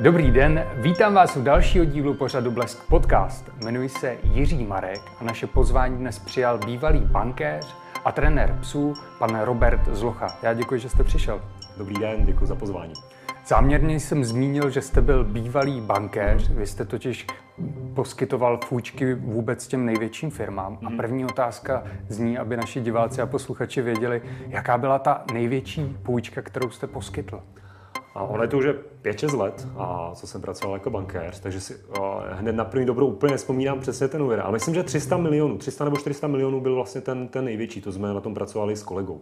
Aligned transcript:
Dobrý 0.00 0.30
den, 0.30 0.64
vítám 0.76 1.14
vás 1.14 1.36
u 1.36 1.42
dalšího 1.42 1.84
dílu 1.84 2.14
pořadu 2.14 2.50
Blesk 2.50 2.88
Podcast. 2.88 3.50
Jmenuji 3.62 3.88
se 3.88 4.16
Jiří 4.22 4.64
Marek 4.64 5.00
a 5.20 5.24
naše 5.24 5.46
pozvání 5.46 5.96
dnes 5.96 6.18
přijal 6.18 6.58
bývalý 6.58 7.00
bankéř 7.00 7.76
a 8.04 8.12
trenér 8.12 8.58
psů, 8.60 8.94
pan 9.18 9.40
Robert 9.40 9.80
Zlocha. 9.92 10.26
Já 10.42 10.54
děkuji, 10.54 10.80
že 10.80 10.88
jste 10.88 11.04
přišel. 11.04 11.40
Dobrý 11.78 11.94
den, 11.94 12.26
děkuji 12.26 12.46
za 12.46 12.54
pozvání. 12.54 12.92
Záměrně 13.46 14.00
jsem 14.00 14.24
zmínil, 14.24 14.70
že 14.70 14.82
jste 14.82 15.00
byl 15.00 15.24
bývalý 15.24 15.80
bankéř, 15.80 16.50
vy 16.50 16.66
jste 16.66 16.84
totiž 16.84 17.26
poskytoval 17.94 18.56
půjčky 18.56 19.14
vůbec 19.14 19.66
těm 19.66 19.86
největším 19.86 20.30
firmám. 20.30 20.78
A 20.86 20.90
první 20.96 21.24
otázka 21.24 21.84
zní, 22.08 22.38
aby 22.38 22.56
naši 22.56 22.80
diváci 22.80 23.22
a 23.22 23.26
posluchači 23.26 23.82
věděli, 23.82 24.22
jaká 24.48 24.78
byla 24.78 24.98
ta 24.98 25.24
největší 25.32 25.96
půjčka, 26.02 26.42
kterou 26.42 26.70
jste 26.70 26.86
poskytl. 26.86 27.42
A 28.14 28.22
ono 28.22 28.42
je 28.42 28.48
to 28.48 28.58
už 28.58 28.66
5-6 29.02 29.38
let, 29.38 29.68
a 29.76 30.10
co 30.14 30.26
jsem 30.26 30.40
pracoval 30.40 30.76
jako 30.76 30.90
bankéř, 30.90 31.40
takže 31.40 31.60
si 31.60 31.76
a 32.00 32.22
hned 32.30 32.52
na 32.52 32.64
první 32.64 32.86
dobrou 32.86 33.06
úplně 33.06 33.36
vzpomínám 33.36 33.80
přesně 33.80 34.08
ten 34.08 34.22
úvěr. 34.22 34.42
A 34.44 34.50
myslím, 34.50 34.74
že 34.74 34.82
300 34.82 35.16
milionů, 35.16 35.58
300 35.58 35.84
nebo 35.84 35.96
400 35.96 36.26
milionů 36.26 36.60
byl 36.60 36.74
vlastně 36.74 37.00
ten, 37.00 37.28
ten 37.28 37.44
největší, 37.44 37.80
to 37.80 37.92
jsme 37.92 38.14
na 38.14 38.20
tom 38.20 38.34
pracovali 38.34 38.76
s 38.76 38.82
kolegou. 38.82 39.20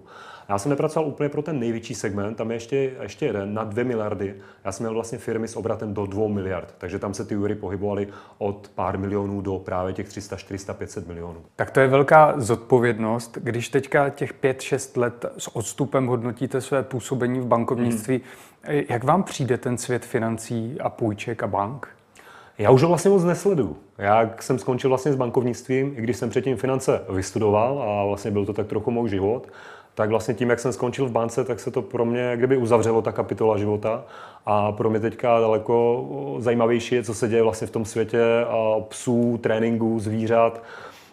Já 0.48 0.58
jsem 0.58 0.70
nepracoval 0.70 1.08
úplně 1.08 1.28
pro 1.28 1.42
ten 1.42 1.60
největší 1.60 1.94
segment, 1.94 2.34
tam 2.34 2.50
je 2.50 2.56
ještě, 2.56 2.92
ještě 3.02 3.26
jeden 3.26 3.54
na 3.54 3.64
2 3.64 3.84
miliardy. 3.84 4.34
Já 4.64 4.72
jsem 4.72 4.84
měl 4.84 4.94
vlastně 4.94 5.18
firmy 5.18 5.48
s 5.48 5.56
obratem 5.56 5.94
do 5.94 6.06
2 6.06 6.28
miliard, 6.28 6.74
takže 6.78 6.98
tam 6.98 7.14
se 7.14 7.24
ty 7.24 7.36
úvěry 7.36 7.54
pohybovaly 7.54 8.08
od 8.38 8.70
pár 8.74 8.98
milionů 8.98 9.40
do 9.40 9.58
právě 9.58 9.92
těch 9.92 10.08
300, 10.08 10.36
400, 10.36 10.74
500 10.74 11.08
milionů. 11.08 11.42
Tak 11.56 11.70
to 11.70 11.80
je 11.80 11.88
velká 11.88 12.34
zodpovědnost. 12.36 13.38
Když 13.42 13.68
teďka 13.68 14.08
těch 14.08 14.34
5-6 14.42 15.00
let 15.00 15.24
s 15.38 15.56
odstupem 15.56 16.06
hodnotíte 16.06 16.60
své 16.60 16.82
působení 16.82 17.40
v 17.40 17.46
bankovnictví, 17.46 18.14
hmm. 18.14 18.24
Jak 18.88 19.04
vám 19.04 19.22
přijde 19.22 19.58
ten 19.58 19.78
svět 19.78 20.04
financí 20.04 20.76
a 20.80 20.88
půjček 20.88 21.42
a 21.42 21.46
bank? 21.46 21.88
Já 22.58 22.70
už 22.70 22.82
ho 22.82 22.88
vlastně 22.88 23.10
moc 23.10 23.24
nesledu. 23.24 23.76
Já 23.98 24.30
jsem 24.40 24.58
skončil 24.58 24.90
vlastně 24.90 25.12
s 25.12 25.16
bankovnictvím, 25.16 25.94
i 25.96 26.00
když 26.00 26.16
jsem 26.16 26.30
předtím 26.30 26.56
finance 26.56 27.00
vystudoval 27.10 27.82
a 27.82 28.04
vlastně 28.04 28.30
byl 28.30 28.46
to 28.46 28.52
tak 28.52 28.66
trochu 28.66 28.90
můj 28.90 29.08
život, 29.08 29.48
tak 29.94 30.10
vlastně 30.10 30.34
tím, 30.34 30.50
jak 30.50 30.60
jsem 30.60 30.72
skončil 30.72 31.06
v 31.06 31.12
bance, 31.12 31.44
tak 31.44 31.60
se 31.60 31.70
to 31.70 31.82
pro 31.82 32.04
mě 32.04 32.32
kdyby 32.36 32.56
uzavřelo 32.56 33.02
ta 33.02 33.12
kapitola 33.12 33.58
života. 33.58 34.04
A 34.46 34.72
pro 34.72 34.90
mě 34.90 35.00
teďka 35.00 35.40
daleko 35.40 36.06
zajímavější 36.38 36.94
je, 36.94 37.02
co 37.02 37.14
se 37.14 37.28
děje 37.28 37.42
vlastně 37.42 37.66
v 37.66 37.70
tom 37.70 37.84
světě 37.84 38.22
psů, 38.88 39.38
tréninků, 39.42 40.00
zvířat. 40.00 40.62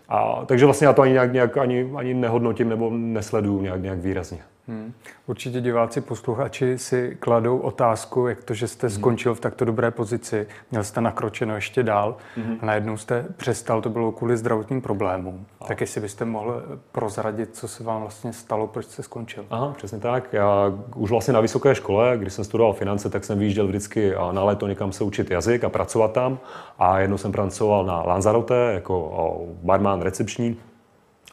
A, 0.10 0.44
takže 0.46 0.66
vlastně 0.66 0.88
já 0.88 0.94
to 0.94 1.02
ani, 1.02 1.12
nějak, 1.12 1.34
nějak 1.34 1.58
ani, 1.58 1.92
ani 1.96 2.14
nehodnotím 2.14 2.70
nebo 2.70 2.90
nesleduju 2.90 3.62
nějak, 3.62 3.82
nějak 3.82 4.00
výrazně. 4.00 4.40
Hmm. 4.68 4.94
Určitě 5.28 5.62
diváci, 5.62 6.02
posluchači 6.02 6.78
si 6.78 7.18
kladou 7.20 7.58
otázku, 7.58 8.28
jak 8.28 8.44
to, 8.44 8.54
že 8.54 8.68
jste 8.68 8.88
hmm. 8.88 8.96
skončil 8.96 9.36
v 9.36 9.40
takto 9.40 9.66
dobré 9.66 9.92
pozici, 9.92 10.48
měl 10.72 10.84
jste 10.84 11.02
nakročeno 11.02 11.56
ještě 11.56 11.84
dál 11.84 12.18
hmm. 12.36 12.58
a 12.62 12.66
najednou 12.66 12.98
jste 12.98 13.26
přestal, 13.38 13.82
to 13.82 13.90
bylo 13.90 14.12
kvůli 14.12 14.38
zdravotním 14.38 14.82
problémům. 14.82 15.46
A. 15.62 15.66
Tak 15.66 15.82
jestli 15.82 16.02
byste 16.02 16.26
mohl 16.26 16.64
prozradit, 16.92 17.56
co 17.56 17.68
se 17.68 17.84
vám 17.84 18.02
vlastně 18.02 18.34
stalo, 18.34 18.68
proč 18.68 18.86
jste 18.86 19.04
skončil. 19.04 19.46
Aha, 19.50 19.74
přesně 19.78 20.00
tak. 20.00 20.34
Já 20.34 20.74
už 20.96 21.10
vlastně 21.10 21.34
na 21.34 21.40
vysoké 21.40 21.76
škole, 21.76 22.18
když 22.18 22.34
jsem 22.34 22.46
studoval 22.46 22.74
finance, 22.74 23.10
tak 23.10 23.24
jsem 23.24 23.40
vyjížděl 23.40 23.68
vždycky 23.68 24.14
na 24.32 24.44
léto 24.44 24.68
někam 24.68 24.92
se 24.92 25.04
učit 25.04 25.32
jazyk 25.32 25.64
a 25.64 25.70
pracovat 25.70 26.12
tam. 26.12 26.40
A 26.80 27.00
jednou 27.00 27.18
jsem 27.18 27.32
pracoval 27.32 27.86
na 27.86 28.02
Lanzarote 28.02 28.56
jako 28.74 29.48
barman, 29.64 30.02
recepční 30.02 30.58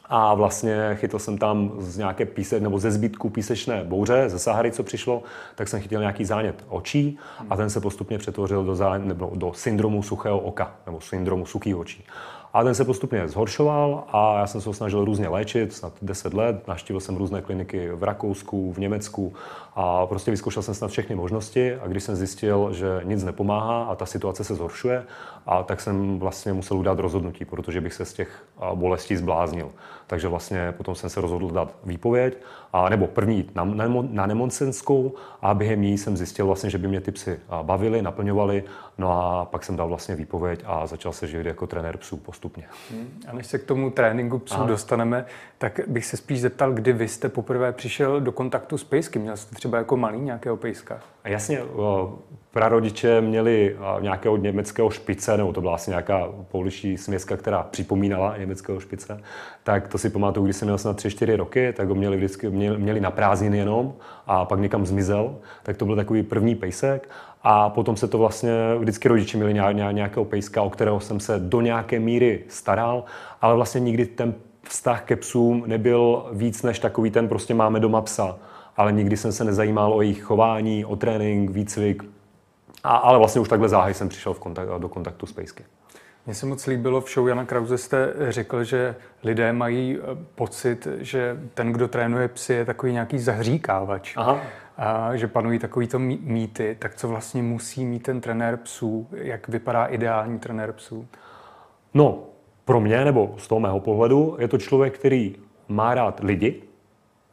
a 0.05 0.33
vlastně 0.33 0.89
chytil 0.93 1.19
jsem 1.19 1.37
tam 1.37 1.71
z 1.77 1.97
nějaké 1.97 2.25
píse, 2.25 2.59
nebo 2.59 2.79
ze 2.79 2.91
zbytku 2.91 3.29
písečné 3.29 3.83
bouře, 3.83 4.29
ze 4.29 4.39
Sahary, 4.39 4.71
co 4.71 4.83
přišlo, 4.83 5.23
tak 5.55 5.67
jsem 5.67 5.81
chytil 5.81 5.99
nějaký 5.99 6.25
zánět 6.25 6.65
očí 6.69 7.17
a 7.49 7.57
ten 7.57 7.69
se 7.69 7.81
postupně 7.81 8.17
přetvořil 8.17 8.63
do, 8.63 8.75
zánět, 8.75 9.07
nebo 9.07 9.31
do 9.35 9.53
syndromu 9.53 10.03
suchého 10.03 10.39
oka, 10.39 10.75
nebo 10.85 11.01
syndromu 11.01 11.45
suchých 11.45 11.75
očí. 11.75 12.05
A 12.53 12.63
ten 12.63 12.75
se 12.75 12.85
postupně 12.85 13.27
zhoršoval 13.27 14.03
a 14.07 14.39
já 14.39 14.47
jsem 14.47 14.61
se 14.61 14.69
ho 14.69 14.73
snažil 14.73 15.05
různě 15.05 15.27
léčit, 15.27 15.73
snad 15.73 15.93
10 16.01 16.33
let. 16.33 16.67
Naštívil 16.67 16.99
jsem 16.99 17.17
různé 17.17 17.41
kliniky 17.41 17.89
v 17.89 18.03
Rakousku, 18.03 18.73
v 18.73 18.77
Německu 18.77 19.33
a 19.75 20.05
prostě 20.05 20.31
vyzkoušel 20.31 20.63
jsem 20.63 20.73
snad 20.73 20.91
všechny 20.91 21.15
možnosti 21.15 21.75
a 21.75 21.87
když 21.87 22.03
jsem 22.03 22.15
zjistil, 22.15 22.73
že 22.73 23.01
nic 23.03 23.23
nepomáhá 23.23 23.83
a 23.83 23.95
ta 23.95 24.05
situace 24.05 24.43
se 24.43 24.55
zhoršuje, 24.55 25.03
a 25.45 25.63
tak 25.63 25.81
jsem 25.81 26.19
vlastně 26.19 26.53
musel 26.53 26.77
udělat 26.77 26.99
rozhodnutí, 26.99 27.45
protože 27.45 27.81
bych 27.81 27.93
se 27.93 28.05
z 28.05 28.13
těch 28.13 28.43
bolestí 28.73 29.15
zbláznil. 29.15 29.71
Takže 30.07 30.27
vlastně 30.27 30.73
potom 30.77 30.95
jsem 30.95 31.09
se 31.09 31.21
rozhodl 31.21 31.49
dát 31.49 31.75
výpověď, 31.83 32.37
a 32.73 32.89
nebo 32.89 33.07
první 33.07 33.49
na, 33.55 33.63
na, 33.63 33.85
na 34.09 34.25
nemocenskou 34.25 35.13
a 35.41 35.53
během 35.53 35.81
ní 35.81 35.97
jsem 35.97 36.17
zjistil 36.17 36.45
vlastně, 36.45 36.69
že 36.69 36.77
by 36.77 36.87
mě 36.87 37.01
ty 37.01 37.11
psy 37.11 37.39
bavily, 37.61 38.01
naplňovaly, 38.01 38.63
no 38.97 39.11
a 39.11 39.45
pak 39.45 39.63
jsem 39.63 39.75
dal 39.75 39.87
vlastně 39.87 40.15
výpověď 40.15 40.63
a 40.65 40.87
začal 40.87 41.13
se 41.13 41.27
živit 41.27 41.45
jako 41.47 41.67
trenér 41.67 41.97
psů 41.97 42.17
postupně. 42.17 42.63
Hmm. 42.91 43.21
A 43.27 43.33
než 43.33 43.47
se 43.47 43.57
k 43.59 43.63
tomu 43.63 43.89
tréninku 43.89 44.39
psů 44.39 44.55
Aha. 44.55 44.67
dostaneme, 44.67 45.25
tak 45.57 45.79
bych 45.87 46.05
se 46.05 46.17
spíš 46.17 46.41
zeptal, 46.41 46.71
kdy 46.71 46.93
vy 46.93 47.07
jste 47.07 47.29
poprvé 47.29 47.71
přišel 47.71 48.21
do 48.21 48.31
kontaktu 48.31 48.77
s 48.77 48.83
pejsky. 48.83 49.19
Měl 49.19 49.37
jste 49.37 49.55
třeba 49.55 49.77
jako 49.77 49.97
malý 49.97 50.19
nějakého 50.19 50.57
pejska? 50.57 50.99
Jasně, 51.25 51.59
prarodiče 52.51 53.21
měli 53.21 53.77
nějakého 53.99 54.37
německého 54.37 54.89
špice, 54.89 55.37
nebo 55.37 55.53
to 55.53 55.61
byla 55.61 55.75
asi 55.75 55.91
nějaká 55.91 56.29
pouliční 56.51 56.97
směska, 56.97 57.37
která 57.37 57.63
připomínala 57.63 58.37
německého 58.37 58.79
špice, 58.79 59.21
tak 59.63 59.87
to 59.87 59.97
si 59.97 60.09
pamatuju, 60.09 60.45
když 60.45 60.55
jsem 60.55 60.65
měl 60.65 60.77
snad 60.77 60.97
3-4 60.97 61.35
roky, 61.35 61.73
tak 61.73 61.89
ho 61.89 61.95
měli 61.95 62.17
vždycky 62.17 62.49
měli, 62.49 62.77
měli 62.77 63.01
na 63.01 63.11
prázdniny 63.11 63.57
jenom 63.57 63.93
a 64.27 64.45
pak 64.45 64.59
někam 64.59 64.85
zmizel, 64.85 65.35
tak 65.63 65.77
to 65.77 65.85
byl 65.85 65.95
takový 65.95 66.23
první 66.23 66.55
pejsek 66.55 67.09
a 67.43 67.69
potom 67.69 67.97
se 67.97 68.07
to 68.07 68.17
vlastně, 68.17 68.51
vždycky 68.79 69.07
rodiče 69.07 69.37
měli 69.37 69.53
nějakého 69.91 70.25
pejska, 70.25 70.61
o 70.61 70.69
kterého 70.69 70.99
jsem 70.99 71.19
se 71.19 71.39
do 71.39 71.61
nějaké 71.61 71.99
míry 71.99 72.43
staral, 72.47 73.03
ale 73.41 73.55
vlastně 73.55 73.81
nikdy 73.81 74.05
ten 74.05 74.33
vztah 74.63 75.03
ke 75.03 75.15
psům 75.15 75.63
nebyl 75.67 76.25
víc 76.31 76.63
než 76.63 76.79
takový 76.79 77.11
ten, 77.11 77.27
prostě 77.27 77.53
máme 77.53 77.79
doma 77.79 78.01
psa, 78.01 78.37
ale 78.77 78.91
nikdy 78.91 79.17
jsem 79.17 79.31
se 79.31 79.43
nezajímal 79.43 79.93
o 79.93 80.01
jejich 80.01 80.23
chování, 80.23 80.85
o 80.85 80.95
trénink, 80.95 81.49
výcvik, 81.49 82.03
a, 82.83 82.95
ale 82.95 83.17
vlastně 83.17 83.41
už 83.41 83.49
takhle 83.49 83.69
záhy 83.69 83.93
jsem 83.93 84.09
přišel 84.09 84.33
v 84.33 84.39
kontakt, 84.39 84.69
do 84.77 84.89
kontaktu 84.89 85.25
s 85.25 85.33
pejsky. 85.33 85.63
Mně 86.25 86.35
se 86.35 86.45
moc 86.45 86.67
líbilo, 86.67 87.01
v 87.01 87.13
show 87.13 87.27
Jana 87.27 87.45
Krause 87.45 87.77
jste 87.77 88.13
řekl, 88.29 88.63
že 88.63 88.95
lidé 89.23 89.53
mají 89.53 89.97
eh, 89.97 90.17
pocit, 90.35 90.87
že 90.99 91.37
ten, 91.53 91.71
kdo 91.71 91.87
trénuje 91.87 92.27
psy, 92.27 92.53
je 92.53 92.65
takový 92.65 92.91
nějaký 92.91 93.19
zahříkávač. 93.19 94.13
Aha. 94.17 94.39
A 94.77 95.15
že 95.15 95.27
panují 95.27 95.59
takovýto 95.59 95.99
mýty. 95.99 96.75
Tak 96.79 96.95
co 96.95 97.07
vlastně 97.07 97.43
musí 97.43 97.85
mít 97.85 98.03
ten 98.03 98.21
trenér 98.21 98.57
psů? 98.57 99.07
Jak 99.11 99.47
vypadá 99.47 99.85
ideální 99.85 100.39
trenér 100.39 100.71
psů? 100.71 101.07
No, 101.93 102.23
pro 102.65 102.79
mě, 102.79 103.05
nebo 103.05 103.35
z 103.37 103.47
toho 103.47 103.59
mého 103.59 103.79
pohledu, 103.79 104.35
je 104.39 104.47
to 104.47 104.57
člověk, 104.57 104.97
který 104.99 105.35
má 105.67 105.95
rád 105.95 106.19
lidi, 106.19 106.63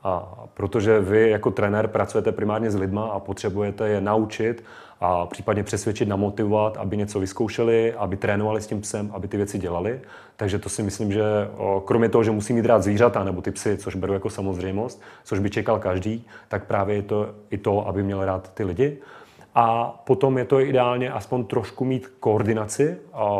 a 0.02 0.44
protože 0.54 1.00
vy 1.00 1.30
jako 1.30 1.50
trenér 1.50 1.88
pracujete 1.88 2.32
primárně 2.32 2.70
s 2.70 2.74
lidma 2.74 3.06
a 3.06 3.20
potřebujete 3.20 3.88
je 3.88 4.00
naučit 4.00 4.64
a 5.00 5.26
případně 5.26 5.62
přesvědčit, 5.62 6.08
namotivovat, 6.08 6.76
aby 6.76 6.96
něco 6.96 7.20
vyzkoušeli, 7.20 7.94
aby 7.94 8.16
trénovali 8.16 8.60
s 8.60 8.66
tím 8.66 8.80
psem, 8.80 9.10
aby 9.12 9.28
ty 9.28 9.36
věci 9.36 9.58
dělali. 9.58 10.00
Takže 10.36 10.58
to 10.58 10.68
si 10.68 10.82
myslím, 10.82 11.12
že 11.12 11.22
kromě 11.84 12.08
toho, 12.08 12.24
že 12.24 12.30
musí 12.30 12.52
mít 12.52 12.66
rád 12.66 12.82
zvířata 12.82 13.24
nebo 13.24 13.42
ty 13.42 13.50
psy, 13.50 13.76
což 13.76 13.94
beru 13.94 14.12
jako 14.12 14.30
samozřejmost, 14.30 15.02
což 15.24 15.38
by 15.38 15.50
čekal 15.50 15.78
každý, 15.78 16.26
tak 16.48 16.64
právě 16.64 16.96
je 16.96 17.02
to 17.02 17.28
i 17.50 17.58
to, 17.58 17.88
aby 17.88 18.02
měl 18.02 18.24
rád 18.24 18.54
ty 18.54 18.64
lidi. 18.64 18.98
A 19.54 20.00
potom 20.04 20.38
je 20.38 20.44
to 20.44 20.60
ideálně 20.60 21.12
aspoň 21.12 21.44
trošku 21.44 21.84
mít 21.84 22.12
koordinaci, 22.20 22.96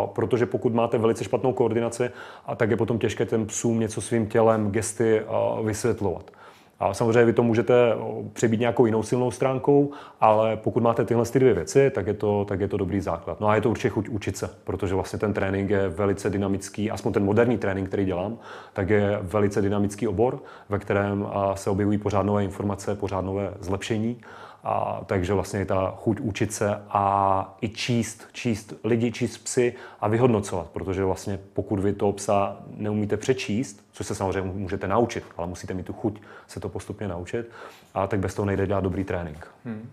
protože 0.06 0.46
pokud 0.46 0.74
máte 0.74 0.98
velice 0.98 1.24
špatnou 1.24 1.52
koordinaci, 1.52 2.10
tak 2.56 2.70
je 2.70 2.76
potom 2.76 2.98
těžké 2.98 3.26
těm 3.26 3.46
psům 3.46 3.80
něco 3.80 4.00
svým 4.00 4.26
tělem, 4.26 4.70
gesty 4.70 5.22
vysvětlovat. 5.64 6.30
A 6.80 6.94
samozřejmě 6.94 7.24
vy 7.24 7.32
to 7.32 7.42
můžete 7.42 7.74
přebít 8.32 8.60
nějakou 8.60 8.86
jinou 8.86 9.02
silnou 9.02 9.30
stránkou, 9.30 9.90
ale 10.20 10.56
pokud 10.56 10.82
máte 10.82 11.04
tyhle 11.04 11.24
ty 11.24 11.38
dvě 11.38 11.54
věci, 11.54 11.90
tak 11.90 12.06
je, 12.06 12.14
to, 12.14 12.44
tak 12.48 12.60
je 12.60 12.68
to 12.68 12.76
dobrý 12.76 13.00
základ. 13.00 13.40
No 13.40 13.48
a 13.48 13.54
je 13.54 13.60
to 13.60 13.70
určitě 13.70 13.88
chuť 13.88 14.08
učit 14.08 14.36
se, 14.36 14.50
protože 14.64 14.94
vlastně 14.94 15.18
ten 15.18 15.32
trénink 15.32 15.70
je 15.70 15.88
velice 15.88 16.30
dynamický, 16.30 16.90
aspoň 16.90 17.12
ten 17.12 17.24
moderní 17.24 17.58
trénink, 17.58 17.88
který 17.88 18.04
dělám, 18.04 18.38
tak 18.72 18.90
je 18.90 19.18
velice 19.22 19.62
dynamický 19.62 20.08
obor, 20.08 20.38
ve 20.68 20.78
kterém 20.78 21.26
se 21.54 21.70
objevují 21.70 21.98
pořád 21.98 22.22
nové 22.22 22.44
informace, 22.44 22.94
pořád 22.94 23.20
nové 23.20 23.54
zlepšení 23.60 24.20
a, 24.64 25.00
takže 25.06 25.34
vlastně 25.34 25.58
je 25.58 25.66
ta 25.66 25.94
chuť 25.96 26.20
učit 26.20 26.52
se 26.52 26.82
a 26.88 27.56
i 27.60 27.68
číst, 27.68 28.26
číst 28.32 28.74
lidi, 28.84 29.12
číst 29.12 29.38
psy 29.38 29.74
a 30.00 30.08
vyhodnocovat, 30.08 30.70
protože 30.70 31.04
vlastně 31.04 31.38
pokud 31.52 31.80
vy 31.80 31.92
toho 31.92 32.12
psa 32.12 32.56
neumíte 32.76 33.16
přečíst, 33.16 33.84
což 33.92 34.06
se 34.06 34.14
samozřejmě 34.14 34.52
můžete 34.54 34.88
naučit, 34.88 35.24
ale 35.36 35.46
musíte 35.46 35.74
mít 35.74 35.86
tu 35.86 35.92
chuť 35.92 36.20
se 36.48 36.60
to 36.60 36.68
postupně 36.68 37.08
naučit, 37.08 37.50
a 37.94 38.06
tak 38.06 38.20
bez 38.20 38.34
toho 38.34 38.46
nejde 38.46 38.66
dělat 38.66 38.84
dobrý 38.84 39.04
trénink. 39.04 39.46
Hmm. 39.64 39.90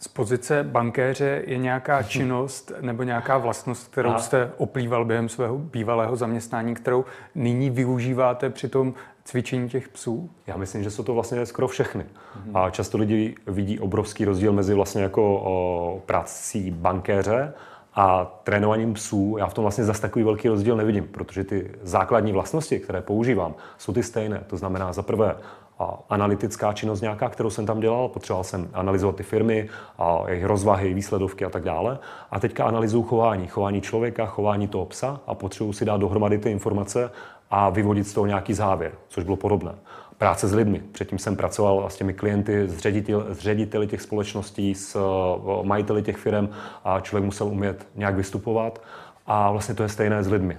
Z 0.00 0.08
pozice 0.08 0.62
bankéře 0.62 1.42
je 1.46 1.58
nějaká 1.58 2.02
činnost 2.02 2.72
nebo 2.80 3.02
nějaká 3.02 3.38
vlastnost, 3.38 3.88
kterou 3.88 4.18
jste 4.18 4.50
oplýval 4.56 5.04
během 5.04 5.28
svého 5.28 5.58
bývalého 5.58 6.16
zaměstnání, 6.16 6.74
kterou 6.74 7.04
nyní 7.34 7.70
využíváte 7.70 8.50
při 8.50 8.68
tom 8.68 8.94
cvičení 9.24 9.68
těch 9.68 9.88
psů? 9.88 10.30
Já 10.46 10.56
myslím, 10.56 10.82
že 10.82 10.90
jsou 10.90 11.02
to 11.02 11.14
vlastně 11.14 11.46
skoro 11.46 11.68
všechny. 11.68 12.04
Mm-hmm. 12.04 12.58
A 12.58 12.70
často 12.70 12.98
lidi 12.98 13.34
vidí 13.46 13.78
obrovský 13.78 14.24
rozdíl 14.24 14.52
mezi 14.52 14.74
vlastně 14.74 15.02
jako 15.02 15.40
o, 15.44 16.02
prací 16.06 16.70
bankéře 16.70 17.52
a 17.94 18.24
trénováním 18.44 18.94
psů. 18.94 19.36
Já 19.38 19.46
v 19.46 19.54
tom 19.54 19.62
vlastně 19.62 19.84
zase 19.84 20.02
takový 20.02 20.24
velký 20.24 20.48
rozdíl 20.48 20.76
nevidím, 20.76 21.08
protože 21.08 21.44
ty 21.44 21.70
základní 21.82 22.32
vlastnosti, 22.32 22.78
které 22.80 23.02
používám, 23.02 23.54
jsou 23.78 23.92
ty 23.92 24.02
stejné. 24.02 24.44
To 24.46 24.56
znamená 24.56 24.92
za 24.92 25.02
prvé 25.02 25.36
a 25.78 25.98
analytická 26.08 26.72
činnost 26.72 27.00
nějaká, 27.00 27.28
kterou 27.28 27.50
jsem 27.50 27.66
tam 27.66 27.80
dělal. 27.80 28.08
Potřeboval 28.08 28.44
jsem 28.44 28.68
analyzovat 28.72 29.16
ty 29.16 29.22
firmy, 29.22 29.68
a 29.98 30.22
jejich 30.28 30.44
rozvahy, 30.44 30.94
výsledovky 30.94 31.44
a 31.44 31.50
tak 31.50 31.64
dále. 31.64 31.98
A 32.30 32.40
teďka 32.40 32.64
analyzuju 32.64 33.02
chování, 33.02 33.46
chování 33.46 33.80
člověka, 33.80 34.26
chování 34.26 34.68
toho 34.68 34.86
psa 34.86 35.20
a 35.26 35.34
potřebuji 35.34 35.72
si 35.72 35.84
dát 35.84 36.00
dohromady 36.00 36.38
ty 36.38 36.50
informace 36.50 37.10
a 37.50 37.70
vyvodit 37.70 38.06
z 38.06 38.12
toho 38.12 38.26
nějaký 38.26 38.54
závěr, 38.54 38.92
což 39.08 39.24
bylo 39.24 39.36
podobné. 39.36 39.72
Práce 40.18 40.48
s 40.48 40.52
lidmi. 40.52 40.82
Předtím 40.92 41.18
jsem 41.18 41.36
pracoval 41.36 41.90
s 41.90 41.96
těmi 41.96 42.14
klienty, 42.14 42.68
s, 42.68 42.78
ředitel, 42.78 43.26
s 43.30 43.38
řediteli 43.38 43.86
těch 43.86 44.02
společností, 44.02 44.74
s 44.74 44.96
eh, 44.96 45.66
majiteli 45.66 46.02
těch 46.02 46.16
firm 46.16 46.48
a 46.84 47.00
člověk 47.00 47.24
musel 47.24 47.46
umět 47.46 47.86
nějak 47.94 48.14
vystupovat. 48.14 48.82
A 49.30 49.50
vlastně 49.50 49.74
to 49.74 49.82
je 49.82 49.88
stejné 49.88 50.24
s 50.24 50.28
lidmi. 50.28 50.56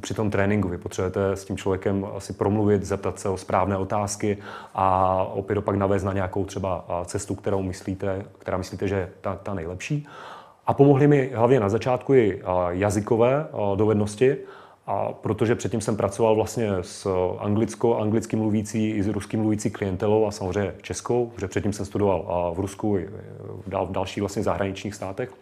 Při 0.00 0.14
tom 0.14 0.30
tréninku 0.30 0.68
vy 0.68 0.78
potřebujete 0.78 1.30
s 1.32 1.44
tím 1.44 1.56
člověkem 1.56 2.06
si 2.18 2.32
promluvit, 2.32 2.84
zeptat 2.84 3.20
se 3.20 3.28
o 3.28 3.36
správné 3.36 3.76
otázky 3.76 4.38
a 4.74 5.16
opět 5.32 5.58
opak 5.58 5.76
navést 5.76 6.04
na 6.04 6.12
nějakou 6.12 6.44
třeba 6.44 6.84
cestu, 7.04 7.34
kterou 7.34 7.62
myslíte, 7.62 8.24
která 8.38 8.56
myslíte, 8.56 8.88
že 8.88 8.94
je 8.94 9.10
ta, 9.20 9.36
ta 9.42 9.54
nejlepší. 9.54 10.06
A 10.66 10.74
pomohly 10.74 11.06
mi 11.06 11.30
hlavně 11.34 11.60
na 11.60 11.68
začátku 11.68 12.14
i 12.14 12.42
jazykové 12.68 13.46
dovednosti, 13.74 14.36
a 14.86 15.12
protože 15.12 15.54
předtím 15.54 15.80
jsem 15.80 15.96
pracoval 15.96 16.34
vlastně 16.34 16.70
s 16.80 17.06
anglicko, 17.38 17.98
anglicky 17.98 18.36
mluvící 18.36 18.90
i 18.90 19.02
s 19.02 19.08
ruským 19.08 19.40
mluvící 19.40 19.70
klientelou 19.70 20.26
a 20.26 20.30
samozřejmě 20.30 20.74
českou, 20.82 21.26
protože 21.26 21.48
předtím 21.48 21.72
jsem 21.72 21.86
studoval 21.86 22.52
v 22.56 22.60
Rusku 22.60 22.98
i 22.98 23.08
v 23.66 23.92
dalších 23.92 24.22
vlastně 24.22 24.42
zahraničních 24.42 24.94
státech. 24.94 25.32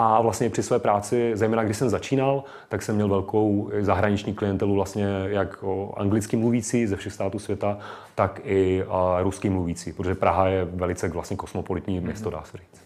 A 0.00 0.20
vlastně 0.20 0.50
při 0.50 0.62
své 0.62 0.78
práci, 0.78 1.30
zejména 1.34 1.64
když 1.64 1.76
jsem 1.76 1.88
začínal, 1.88 2.44
tak 2.68 2.82
jsem 2.82 2.94
měl 2.94 3.08
velkou 3.08 3.70
zahraniční 3.80 4.34
klientelu, 4.34 4.74
vlastně 4.74 5.06
jak 5.26 5.64
anglicky 5.96 6.36
mluvící 6.36 6.86
ze 6.86 6.96
všech 6.96 7.12
států 7.12 7.38
světa, 7.38 7.78
tak 8.14 8.40
i 8.44 8.84
ruský 9.22 9.50
mluvící, 9.50 9.92
protože 9.92 10.14
Praha 10.14 10.48
je 10.48 10.64
velice 10.64 11.08
vlastně 11.08 11.36
kosmopolitní 11.36 12.00
město, 12.00 12.30
dá 12.30 12.42
se 12.44 12.58
říct. 12.58 12.82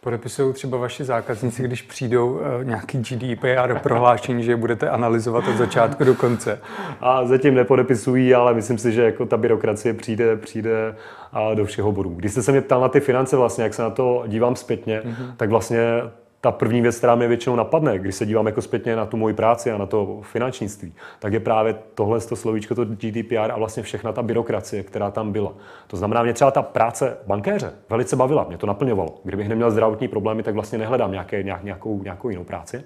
Podepisují 0.00 0.54
třeba 0.54 0.78
vaši 0.78 1.04
zákazníci, 1.04 1.62
když 1.62 1.82
přijdou 1.82 2.30
uh, 2.30 2.40
nějaký 2.62 2.98
GDPR 2.98 3.78
prohlášení, 3.82 4.42
že 4.42 4.52
je 4.52 4.56
budete 4.56 4.90
analyzovat 4.90 5.48
od 5.48 5.56
začátku 5.56 6.04
do 6.04 6.14
konce? 6.14 6.60
A 7.00 7.26
zatím 7.26 7.54
nepodepisují, 7.54 8.34
ale 8.34 8.54
myslím 8.54 8.78
si, 8.78 8.92
že 8.92 9.02
jako 9.02 9.26
ta 9.26 9.36
byrokracie 9.36 9.94
přijde, 9.94 10.36
přijde 10.36 10.96
do 11.54 11.64
všeho 11.64 11.92
bodů. 11.92 12.14
Když 12.16 12.32
jste 12.32 12.42
se 12.42 12.52
mě 12.52 12.60
ptal 12.60 12.80
na 12.80 12.88
ty 12.88 13.00
finance, 13.00 13.36
vlastně, 13.36 13.64
jak 13.64 13.74
se 13.74 13.82
na 13.82 13.90
to 13.90 14.24
dívám 14.26 14.56
zpětně, 14.56 15.02
mm-hmm. 15.04 15.32
tak 15.36 15.50
vlastně 15.50 15.80
ta 16.44 16.50
první 16.50 16.80
věc, 16.80 16.98
která 16.98 17.14
mě 17.14 17.28
většinou 17.28 17.56
napadne, 17.56 17.98
když 17.98 18.14
se 18.14 18.26
dívám 18.26 18.46
jako 18.46 18.62
zpětně 18.62 18.96
na 18.96 19.06
tu 19.06 19.16
moji 19.16 19.34
práci 19.34 19.70
a 19.70 19.78
na 19.78 19.86
to 19.86 20.20
finančnictví, 20.22 20.94
tak 21.18 21.32
je 21.32 21.40
právě 21.40 21.74
tohle 21.94 22.20
to 22.20 22.36
slovíčko, 22.36 22.74
to 22.74 22.84
GDPR 22.84 23.50
a 23.52 23.58
vlastně 23.58 23.82
všechna 23.82 24.12
ta 24.12 24.22
byrokracie, 24.22 24.82
která 24.82 25.10
tam 25.10 25.32
byla. 25.32 25.52
To 25.86 25.96
znamená, 25.96 26.22
mě 26.22 26.32
třeba 26.32 26.50
ta 26.50 26.62
práce 26.62 27.16
bankéře 27.26 27.72
velice 27.90 28.16
bavila, 28.16 28.44
mě 28.48 28.58
to 28.58 28.66
naplňovalo. 28.66 29.14
Kdybych 29.24 29.48
neměl 29.48 29.70
zdravotní 29.70 30.08
problémy, 30.08 30.42
tak 30.42 30.54
vlastně 30.54 30.78
nehledám 30.78 31.12
nějaké, 31.12 31.42
nějakou, 31.42 32.02
nějakou 32.02 32.28
jinou 32.28 32.44
práci. 32.44 32.84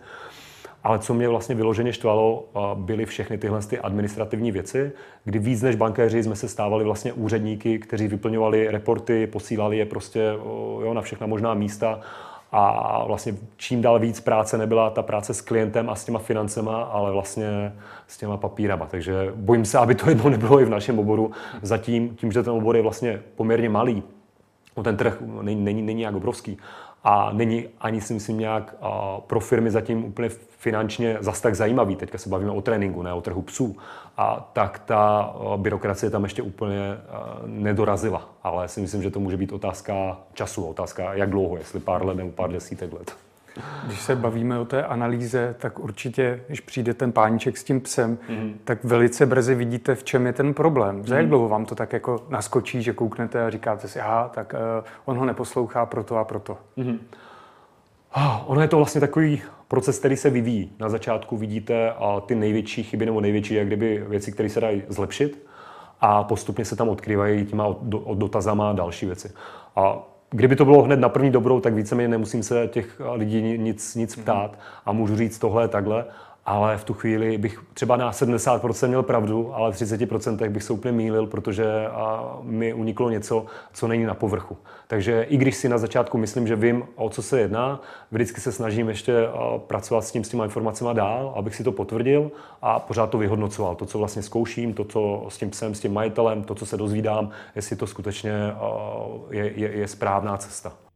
Ale 0.85 0.99
co 0.99 1.15
mě 1.15 1.29
vlastně 1.29 1.55
vyloženě 1.55 1.93
štvalo, 1.93 2.49
byly 2.75 3.07
všechny 3.07 3.39
tyhle 3.39 3.61
ty 3.61 3.79
administrativní 3.79 4.53
věci, 4.53 4.93
kdy 5.25 5.39
víc 5.39 5.63
než 5.63 5.77
bankéři 5.77 6.23
jsme 6.23 6.37
se 6.37 6.49
stávali 6.49 6.85
vlastně 6.85 7.13
úředníky, 7.13 7.79
kteří 7.79 8.09
vyplňovali 8.09 8.71
reporty, 8.71 9.27
posílali 9.27 9.79
je 9.79 9.87
prostě 9.87 10.21
jo, 10.83 10.95
na 10.95 11.03
všechna 11.03 11.27
možná 11.27 11.55
místa 11.55 12.01
a 12.53 13.05
vlastně 13.07 13.35
čím 13.57 13.83
dál 13.83 13.99
víc 13.99 14.21
práce 14.21 14.59
nebyla 14.59 14.91
ta 14.91 15.03
práce 15.03 15.35
s 15.35 15.41
klientem 15.41 15.91
a 15.91 15.95
s 15.95 16.05
těma 16.05 16.19
financema, 16.19 16.83
ale 16.83 17.13
vlastně 17.13 17.73
s 18.07 18.19
těma 18.19 18.37
papírama. 18.37 18.87
Takže 18.87 19.33
bojím 19.35 19.65
se, 19.65 19.79
aby 19.79 19.95
to 19.95 20.09
jednou 20.09 20.29
nebylo 20.29 20.61
i 20.61 20.65
v 20.65 20.71
našem 20.71 20.99
oboru. 20.99 21.31
Zatím, 21.63 22.17
tím, 22.17 22.33
že 22.33 22.43
ten 22.43 22.53
obor 22.53 22.77
je 22.77 22.83
vlastně 22.83 23.21
poměrně 23.37 23.69
malý, 23.69 24.03
ten 24.83 24.97
trh 24.97 25.23
není, 25.43 25.65
není, 25.65 25.83
není 25.83 26.03
jak 26.03 26.15
obrovský, 26.15 26.59
a 27.05 27.33
není 27.33 27.69
ani 27.81 28.01
si 28.01 28.15
myslím 28.15 28.39
nějak 28.39 28.75
pro 29.27 29.41
firmy 29.41 29.71
zatím 29.71 30.05
úplně 30.05 30.29
finančně 30.59 31.17
zas 31.21 31.41
tak 31.41 31.55
zajímavý. 31.55 31.97
Teďka 31.97 32.19
se 32.19 32.29
bavíme 32.29 32.51
o 32.51 32.61
tréninku, 32.61 33.03
ne 33.03 33.13
o 33.13 33.21
trhu 33.21 33.43
psů. 33.43 33.77
A 34.17 34.51
tak 34.53 34.79
ta 34.79 35.35
byrokracie 35.57 36.11
tam 36.11 36.25
ještě 36.25 36.43
úplně 36.43 36.81
nedorazila. 37.47 38.29
Ale 38.43 38.69
si 38.69 38.81
myslím, 38.81 39.03
že 39.03 39.11
to 39.11 39.21
může 39.21 39.37
být 39.37 39.53
otázka 39.53 40.17
času, 40.35 40.65
otázka 40.67 41.15
jak 41.15 41.31
dlouho, 41.31 41.57
jestli 41.57 41.81
pár 41.81 42.07
let 42.07 42.17
nebo 42.17 42.31
pár 42.31 42.53
desítek 42.53 42.93
let. 42.93 43.28
Když 43.87 44.01
se 44.01 44.17
bavíme 44.17 44.59
o 44.59 44.65
té 44.65 44.85
analýze, 44.85 45.55
tak 45.59 45.79
určitě, 45.79 46.41
když 46.47 46.61
přijde 46.61 46.95
ten 46.95 47.13
páníček 47.13 47.57
s 47.57 47.65
tím 47.65 47.81
psem, 47.81 48.19
mm. 48.29 48.59
tak 48.65 48.85
velice 48.85 49.27
brzy 49.27 49.55
vidíte, 49.55 49.95
v 49.95 50.05
čem 50.05 50.27
je 50.27 50.33
ten 50.33 50.55
problém. 50.55 51.07
Za 51.07 51.15
jak 51.15 51.25
mhm. 51.25 51.29
dlouho 51.29 51.49
vám 51.49 51.65
to 51.65 51.75
tak 51.75 51.93
jako 51.93 52.27
naskočí, 52.29 52.83
že 52.83 52.93
kouknete 52.93 53.45
a 53.45 53.51
říkáte 53.51 53.89
si, 53.89 54.01
aha, 54.01 54.31
tak 54.35 54.55
uh, 54.79 54.85
on 55.05 55.19
ho 55.19 55.25
neposlouchá 55.25 55.87
proto 55.87 56.17
a 56.17 56.25
proto. 56.25 56.59
Mm. 56.77 56.99
Oh, 58.17 58.43
ono 58.47 58.61
je 58.61 58.69
to 58.69 58.77
vlastně 58.77 59.01
takový 59.01 59.43
proces, 59.69 59.99
který 59.99 60.17
se 60.17 60.31
vyvíjí. 60.31 60.73
Na 60.79 60.89
začátku 60.89 61.37
vidíte 61.37 61.93
uh, 61.93 62.21
ty 62.21 62.35
největší 62.35 62.83
chyby 62.83 63.07
nebo 63.07 63.21
největší, 63.21 63.55
jak 63.55 63.67
kdyby 63.67 64.05
věci, 64.09 64.33
které 64.33 64.49
se 64.49 64.61
dají 64.61 64.83
zlepšit 64.89 65.49
a 66.01 66.25
postupně 66.25 66.65
se 66.65 66.77
tam 66.77 66.89
odkrývají 66.89 67.47
těma 67.47 67.67
od, 67.67 67.79
od 68.05 68.19
dotazama 68.19 68.73
další 68.73 69.07
věci. 69.07 69.33
A 69.77 69.99
Kdyby 70.31 70.57
to 70.57 70.65
bylo 70.65 70.83
hned 70.83 71.01
na 71.01 71.09
první 71.09 71.31
dobrou, 71.31 71.61
tak 71.61 71.75
víceméně 71.75 72.09
nemusím 72.09 72.43
se 72.43 72.69
těch 72.69 73.01
lidí 73.13 73.59
nic, 73.59 73.95
nic 73.95 74.17
ptát 74.17 74.59
a 74.87 74.93
můžu 74.93 75.17
říct 75.17 75.39
tohle 75.39 75.69
takhle 75.69 76.05
ale 76.49 76.77
v 76.77 76.85
tu 76.85 76.95
chvíli 76.95 77.39
bych 77.39 77.61
třeba 77.75 77.97
na 77.97 78.11
70% 78.11 78.89
měl 78.89 79.03
pravdu, 79.03 79.55
ale 79.55 79.73
v 79.73 79.75
30% 79.75 80.49
bych 80.49 80.63
se 80.63 80.73
úplně 80.73 80.93
mýlil, 80.93 81.27
protože 81.27 81.65
mi 82.43 82.73
uniklo 82.73 83.11
něco, 83.11 83.47
co 83.73 83.89
není 83.89 84.05
na 84.05 84.15
povrchu. 84.15 84.57
Takže 84.87 85.23
i 85.23 85.37
když 85.37 85.57
si 85.57 85.69
na 85.69 85.79
začátku 85.79 86.19
myslím, 86.19 86.47
že 86.47 86.57
vím, 86.57 86.85
o 86.97 87.11
co 87.11 87.23
se 87.23 87.41
jedná, 87.41 87.81
vždycky 88.11 88.41
se 88.41 88.53
snažím 88.53 88.89
ještě 88.89 89.29
pracovat 89.67 90.05
s 90.05 90.13
tím, 90.13 90.25
s 90.25 90.29
těma 90.29 90.45
informacemi 90.45 90.91
dál, 90.93 91.33
abych 91.37 91.55
si 91.55 91.65
to 91.65 91.73
potvrdil 91.73 92.31
a 92.63 92.79
pořád 92.79 93.11
to 93.11 93.19
vyhodnocoval. 93.19 93.75
To, 93.75 93.87
co 93.87 93.99
vlastně 93.99 94.23
zkouším, 94.23 94.75
to, 94.75 94.85
co 94.85 95.27
s 95.29 95.39
tím 95.39 95.51
psem, 95.51 95.75
s 95.75 95.81
tím 95.81 95.93
majitelem, 95.93 96.45
to, 96.45 96.55
co 96.55 96.67
se 96.67 96.77
dozvídám, 96.77 97.31
jestli 97.57 97.77
to 97.77 97.87
skutečně 97.87 98.33
je, 99.31 99.53
je, 99.57 99.73
je 99.73 99.89
správná 99.89 100.37
cesta. 100.37 100.88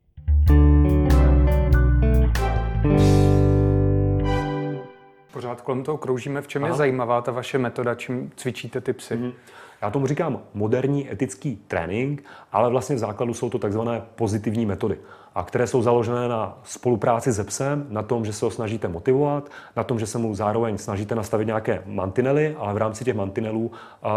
Pořád 5.33 5.61
kolem 5.61 5.83
toho 5.83 5.99
kroužíme. 5.99 6.43
V 6.43 6.49
čem 6.49 6.65
Aha. 6.65 6.73
je 6.73 6.77
zajímavá 6.77 7.21
ta 7.21 7.33
vaše 7.33 7.59
metoda, 7.59 7.95
čím 7.95 8.31
cvičíte 8.37 8.81
ty 8.81 8.93
psy? 8.93 9.17
Mm-hmm. 9.17 9.33
Já 9.83 9.91
tomu 9.91 10.07
říkám 10.07 10.41
moderní 10.55 11.13
etický 11.13 11.57
trénink, 11.69 12.25
ale 12.53 12.71
vlastně 12.71 12.97
v 12.97 12.99
základu 12.99 13.35
jsou 13.35 13.51
to 13.51 13.59
takzvané 13.59 14.03
pozitivní 14.15 14.67
metody, 14.67 14.99
a 15.35 15.45
které 15.45 15.67
jsou 15.67 15.83
založené 15.83 16.29
na 16.29 16.59
spolupráci 16.65 17.33
se 17.33 17.45
psem, 17.45 17.87
na 17.89 18.03
tom, 18.03 18.25
že 18.25 18.33
se 18.33 18.45
ho 18.45 18.51
snažíte 18.51 18.89
motivovat, 18.89 19.51
na 19.77 19.85
tom, 19.85 19.99
že 19.99 20.07
se 20.07 20.19
mu 20.19 20.35
zároveň 20.35 20.79
snažíte 20.79 21.15
nastavit 21.15 21.47
nějaké 21.47 21.83
mantinely, 21.87 22.57
ale 22.59 22.75
v 22.75 22.77
rámci 22.77 23.05
těch 23.05 23.15
mantinelů 23.15 23.67
uh, 23.67 24.11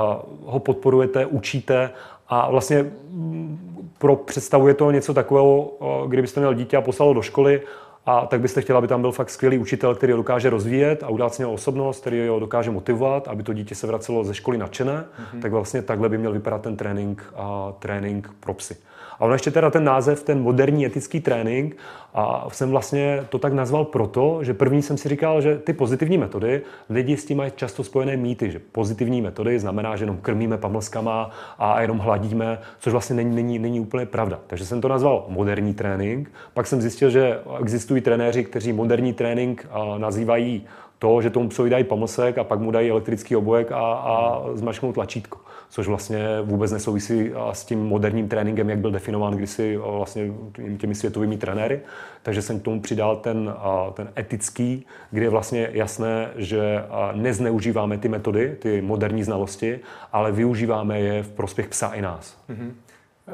ho 0.45 0.59
podporujete, 0.59 1.25
učíte 1.25 1.89
a 2.27 2.49
vlastně 2.51 2.83
mm, 3.09 3.91
pro, 3.97 4.15
představuje 4.15 4.73
to 4.73 4.91
něco 4.91 5.13
takového, 5.13 5.61
uh, 5.61 6.09
kdybyste 6.09 6.39
měl 6.39 6.53
dítě 6.53 6.77
a 6.77 6.81
poslal 6.81 7.13
do 7.13 7.21
školy 7.21 7.61
a 8.05 8.25
tak 8.25 8.41
byste 8.41 8.61
chtěla, 8.61 8.77
aby 8.77 8.87
tam 8.87 9.01
byl 9.01 9.11
fakt 9.11 9.29
skvělý 9.29 9.57
učitel, 9.57 9.95
který 9.95 10.11
ho 10.11 10.17
dokáže 10.17 10.49
rozvíjet 10.49 11.03
a 11.03 11.09
udělat 11.09 11.33
z 11.33 11.39
něho 11.39 11.53
osobnost, 11.53 12.01
který 12.01 12.27
ho 12.27 12.39
dokáže 12.39 12.71
motivovat, 12.71 13.27
aby 13.27 13.43
to 13.43 13.53
dítě 13.53 13.75
se 13.75 13.87
vracelo 13.87 14.23
ze 14.23 14.33
školy 14.33 14.57
nadšené, 14.57 15.05
mm-hmm. 15.05 15.41
tak 15.41 15.51
vlastně 15.51 15.81
takhle 15.81 16.09
by 16.09 16.17
měl 16.17 16.31
vypadat 16.31 16.61
ten 16.61 16.77
trénink, 16.77 17.23
a 17.35 17.73
trénink 17.79 18.29
pro 18.39 18.53
psy. 18.53 18.75
A 19.19 19.25
on 19.25 19.31
ještě 19.31 19.51
teda 19.51 19.69
ten 19.69 19.83
název, 19.83 20.23
ten 20.23 20.41
moderní 20.41 20.85
etický 20.85 21.19
trénink, 21.19 21.77
a 22.17 22.47
jsem 22.51 22.69
vlastně 22.69 23.23
to 23.29 23.39
tak 23.39 23.53
nazval 23.53 23.85
proto, 23.85 24.39
že 24.43 24.53
první 24.53 24.81
jsem 24.81 24.97
si 24.97 25.09
říkal, 25.09 25.41
že 25.41 25.57
ty 25.57 25.73
pozitivní 25.73 26.17
metody, 26.17 26.61
lidi 26.89 27.17
s 27.17 27.25
tím 27.25 27.37
mají 27.37 27.51
často 27.55 27.83
spojené 27.83 28.17
mýty, 28.17 28.51
že 28.51 28.61
pozitivní 28.71 29.21
metody 29.21 29.59
znamená, 29.59 29.95
že 29.95 30.03
jenom 30.03 30.17
krmíme 30.17 30.57
pamlskama 30.57 31.29
a 31.59 31.81
jenom 31.81 31.99
hladíme, 31.99 32.59
což 32.79 32.91
vlastně 32.91 33.15
není, 33.15 33.35
není, 33.35 33.59
není 33.59 33.79
úplně 33.79 34.05
pravda. 34.05 34.39
Takže 34.47 34.65
jsem 34.65 34.81
to 34.81 34.87
nazval 34.87 35.25
moderní 35.27 35.73
trénink. 35.73 36.31
Pak 36.53 36.67
jsem 36.67 36.81
zjistil, 36.81 37.09
že 37.09 37.39
existují 37.61 38.01
trenéři, 38.01 38.43
kteří 38.43 38.73
moderní 38.73 39.13
trénink 39.13 39.67
nazývají 39.97 40.65
to, 40.99 41.21
že 41.21 41.29
tomu 41.29 41.49
psovi 41.49 41.69
dají 41.69 41.83
pomlsek 41.83 42.37
a 42.37 42.43
pak 42.43 42.59
mu 42.59 42.71
dají 42.71 42.89
elektrický 42.89 43.35
obojek 43.35 43.71
a, 43.71 43.93
a 43.93 44.43
zmačknou 44.53 44.93
tlačítko. 44.93 45.37
Což 45.69 45.87
vlastně 45.87 46.25
vůbec 46.41 46.71
nesouvisí 46.71 47.31
s 47.51 47.65
tím 47.65 47.79
moderním 47.79 48.27
tréninkem, 48.27 48.69
jak 48.69 48.79
byl 48.79 48.91
definován 48.91 49.33
kdysi 49.33 49.77
vlastně 49.77 50.31
těmi 50.77 50.95
světovými 50.95 51.37
trenéry. 51.37 51.81
Takže 52.23 52.41
jsem 52.41 52.59
k 52.59 52.63
tomu 52.63 52.81
přidal 52.81 53.15
ten, 53.15 53.53
ten 53.93 54.09
etický, 54.17 54.85
kde 55.11 55.25
je 55.25 55.29
vlastně 55.29 55.69
jasné, 55.71 56.29
že 56.35 56.83
nezneužíváme 57.13 57.97
ty 57.97 58.09
metody, 58.09 58.55
ty 58.59 58.81
moderní 58.81 59.23
znalosti, 59.23 59.79
ale 60.11 60.31
využíváme 60.31 60.99
je 60.99 61.23
v 61.23 61.31
prospěch 61.31 61.67
psa 61.67 61.87
i 61.87 62.01
nás. 62.01 62.37
Mm-hmm. 62.49 62.71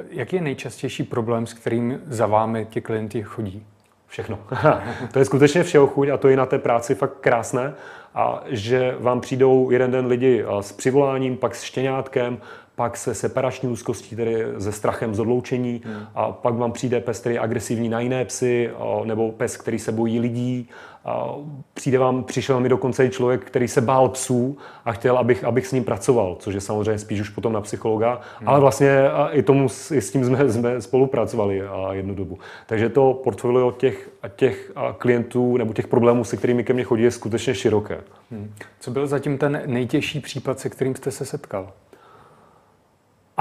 Jaký 0.10 0.36
je 0.36 0.42
nejčastější 0.42 1.04
problém, 1.04 1.48
s 1.48 1.54
kterým 1.54 2.02
za 2.06 2.26
vámi 2.26 2.68
ti 2.70 2.82
klienti 2.82 3.24
chodí? 3.24 3.66
Všechno. 4.08 4.40
to 5.12 5.20
je 5.20 5.26
skutečně 5.26 5.64
všeho 5.64 5.88
chuť 5.88 6.10
a 6.10 6.18
to 6.18 6.28
je 6.28 6.38
na 6.38 6.46
té 6.46 6.60
práci 6.60 6.96
fakt 6.96 7.18
krásné. 7.22 7.74
A 8.16 8.44
že 8.48 8.96
vám 9.00 9.22
přijdou 9.22 9.72
jeden 9.72 9.92
den 9.92 10.06
lidi 10.06 10.46
s 10.60 10.72
přivoláním, 10.72 11.38
pak 11.38 11.56
s 11.56 11.64
štěňátkem, 11.64 12.38
pak 12.76 12.98
se 12.98 13.14
separační 13.14 13.70
úzkostí, 13.70 14.16
tedy 14.16 14.46
se 14.60 14.72
strachem 14.72 15.16
z 15.16 15.20
odloučení, 15.20 15.82
hmm. 15.86 16.06
a 16.16 16.32
pak 16.32 16.54
vám 16.54 16.72
přijde 16.72 17.00
pes, 17.00 17.20
který 17.20 17.36
je 17.36 17.42
agresivní 17.42 17.90
na 17.90 18.00
jiné 18.00 18.26
psy, 18.26 18.70
nebo 19.04 19.32
pes, 19.32 19.58
který 19.58 19.80
se 19.80 19.92
bojí 19.92 20.20
lidí. 20.20 20.70
A 21.06 21.36
přijde 21.74 22.00
vám, 22.00 22.24
přišel 22.24 22.60
mi 22.60 22.70
dokonce 22.70 23.06
i 23.06 23.10
člověk, 23.10 23.46
který 23.46 23.68
se 23.68 23.82
bál 23.82 24.10
psů 24.10 24.58
a 24.86 24.92
chtěl, 24.92 25.18
abych, 25.18 25.44
abych 25.44 25.68
s 25.68 25.72
ním 25.72 25.84
pracoval, 25.84 26.38
což 26.40 26.56
je 26.56 26.62
samozřejmě 26.62 26.98
spíš 26.98 27.22
už 27.22 27.30
potom 27.30 27.54
na 27.54 27.62
psychologa, 27.62 28.22
hmm. 28.40 28.50
ale 28.50 28.60
vlastně 28.60 28.90
i, 29.32 29.44
tomu, 29.44 29.68
i 29.92 30.02
s 30.02 30.12
tím 30.12 30.26
jsme, 30.26 30.52
jsme 30.52 30.82
spolupracovali 30.82 31.62
jednu 31.92 32.16
dobu. 32.16 32.40
Takže 32.66 32.90
to 32.90 33.14
portfolio 33.24 33.72
těch, 33.72 34.10
těch 34.36 34.72
klientů 34.98 35.58
nebo 35.58 35.74
těch 35.74 35.88
problémů, 35.88 36.24
se 36.24 36.38
kterými 36.38 36.64
ke 36.64 36.74
mně 36.74 36.84
chodí, 36.84 37.04
je 37.04 37.12
skutečně 37.12 37.56
široké. 37.56 38.02
Hmm. 38.32 38.54
Co 38.80 38.92
byl 38.92 39.08
zatím 39.08 39.38
ten 39.38 39.62
nejtěžší 39.66 40.20
případ, 40.20 40.60
se 40.60 40.70
kterým 40.70 40.96
jste 40.96 41.12
se 41.12 41.26
setkal? 41.26 41.72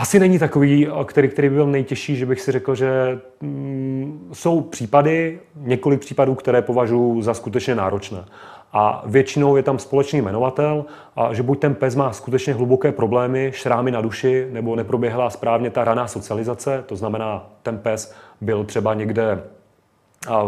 Asi 0.00 0.19
není 0.19 0.38
takový, 0.38 0.88
který, 1.04 1.28
který 1.28 1.49
by 1.49 1.54
byl 1.54 1.66
nejtěžší, 1.66 2.16
že 2.16 2.26
bych 2.26 2.40
si 2.40 2.52
řekl, 2.52 2.75
že 2.75 3.19
mm, 3.40 4.30
jsou 4.33 4.61
případy, 4.61 5.40
několik 5.57 6.00
případů, 6.00 6.35
které 6.35 6.62
považuji 6.62 7.23
za 7.23 7.35
skutečně 7.35 7.75
náročné. 7.75 8.25
A 8.73 9.02
většinou 9.07 9.57
je 9.57 9.62
tam 9.62 9.78
společný 9.78 10.19
jmenovatel, 10.19 10.85
a 11.16 11.35
že 11.35 11.42
buď 11.42 11.61
ten 11.61 11.75
pes 11.75 11.95
má 11.95 12.12
skutečně 12.12 12.54
hluboké 12.54 12.92
problémy, 12.92 13.52
šrámy 13.54 13.90
na 13.90 14.00
duši, 14.00 14.47
nebo 14.50 14.76
neproběhla 14.76 15.30
správně 15.30 15.71
ta 15.71 15.85
raná 15.85 16.07
socializace, 16.07 16.85
to 16.87 16.97
znamená, 16.97 17.50
ten 17.62 17.78
pes 17.78 18.14
byl 18.40 18.64
třeba 18.64 18.95
někde 18.95 19.42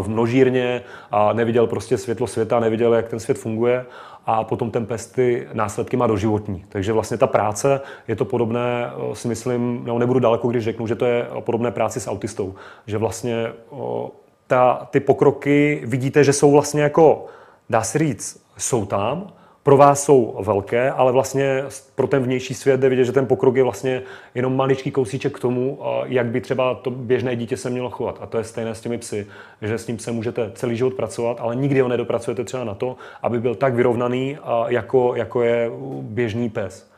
v 0.03 0.09
množírně 0.09 0.83
a 1.11 1.33
neviděl 1.33 1.67
prostě 1.67 1.99
světlo 1.99 2.27
světa, 2.27 2.61
neviděl, 2.61 2.95
jak 2.95 3.09
ten 3.09 3.21
svět 3.21 3.39
funguje 3.39 3.85
a 4.27 4.45
potom 4.45 4.71
ten 4.71 4.87
pes 4.87 5.07
ty 5.07 5.49
následky 5.53 5.97
má 5.97 6.07
doživotní. 6.07 6.65
Takže 6.69 6.93
vlastně 6.93 7.17
ta 7.17 7.27
práce 7.27 7.81
je 8.09 8.17
to 8.17 8.25
podobné, 8.25 8.87
eh, 8.87 9.15
si 9.15 9.29
myslím, 9.29 9.83
no 9.85 9.99
nebudu 9.99 10.21
daleko, 10.21 10.49
když 10.49 10.65
řeknu, 10.65 10.87
že 10.87 10.95
to 10.95 11.05
je 11.05 11.27
podobné 11.41 11.71
práci 11.71 12.01
s 12.01 12.11
autistou. 12.11 12.55
Že 12.87 12.99
vlastně 12.99 13.53
ta, 14.47 14.89
ty 14.91 15.01
pokroky 15.01 15.83
vidíte, 15.85 16.25
že 16.25 16.33
jsou 16.33 16.51
vlastně 16.51 16.83
jako, 16.83 17.27
dá 17.71 17.83
se 17.83 17.99
říct, 17.99 18.45
jsou 18.57 18.87
tam, 18.87 19.33
pro 19.63 19.77
vás 19.77 20.05
jsou 20.05 20.37
velké, 20.41 20.91
ale 20.91 21.13
vlastně 21.13 21.65
pro 21.95 22.07
ten 22.07 22.23
vnější 22.23 22.55
svět 22.55 22.81
jde 22.81 22.89
vidět, 22.89 23.05
že 23.05 23.13
ten 23.13 23.27
pokrok 23.27 23.57
je 23.57 23.63
vlastně 23.63 24.03
jenom 24.35 24.57
maličký 24.57 24.91
kousíček 24.91 25.37
k 25.37 25.41
tomu, 25.41 25.79
jak 26.05 26.27
by 26.27 26.41
třeba 26.41 26.75
to 26.75 26.91
běžné 26.91 27.37
dítě 27.37 27.57
se 27.57 27.71
mělo 27.71 27.91
chovat. 27.91 28.19
A 28.21 28.27
to 28.27 28.39
je 28.39 28.45
stejné 28.45 28.75
s 28.75 28.81
těmi 28.81 28.99
psy, 28.99 29.27
že 29.63 29.79
s 29.79 29.87
ním 29.87 29.99
se 29.99 30.13
můžete 30.13 30.51
celý 30.55 30.77
život 30.77 30.95
pracovat, 30.95 31.37
ale 31.41 31.57
nikdy 31.57 31.81
ho 31.81 31.89
nedopracujete 31.89 32.45
třeba 32.45 32.65
na 32.65 32.75
to, 32.75 32.97
aby 33.23 33.41
byl 33.41 33.55
tak 33.55 33.75
vyrovnaný, 33.75 34.39
jako, 34.69 35.15
jako 35.17 35.43
je 35.43 35.71
běžný 36.01 36.51
pes. 36.51 36.92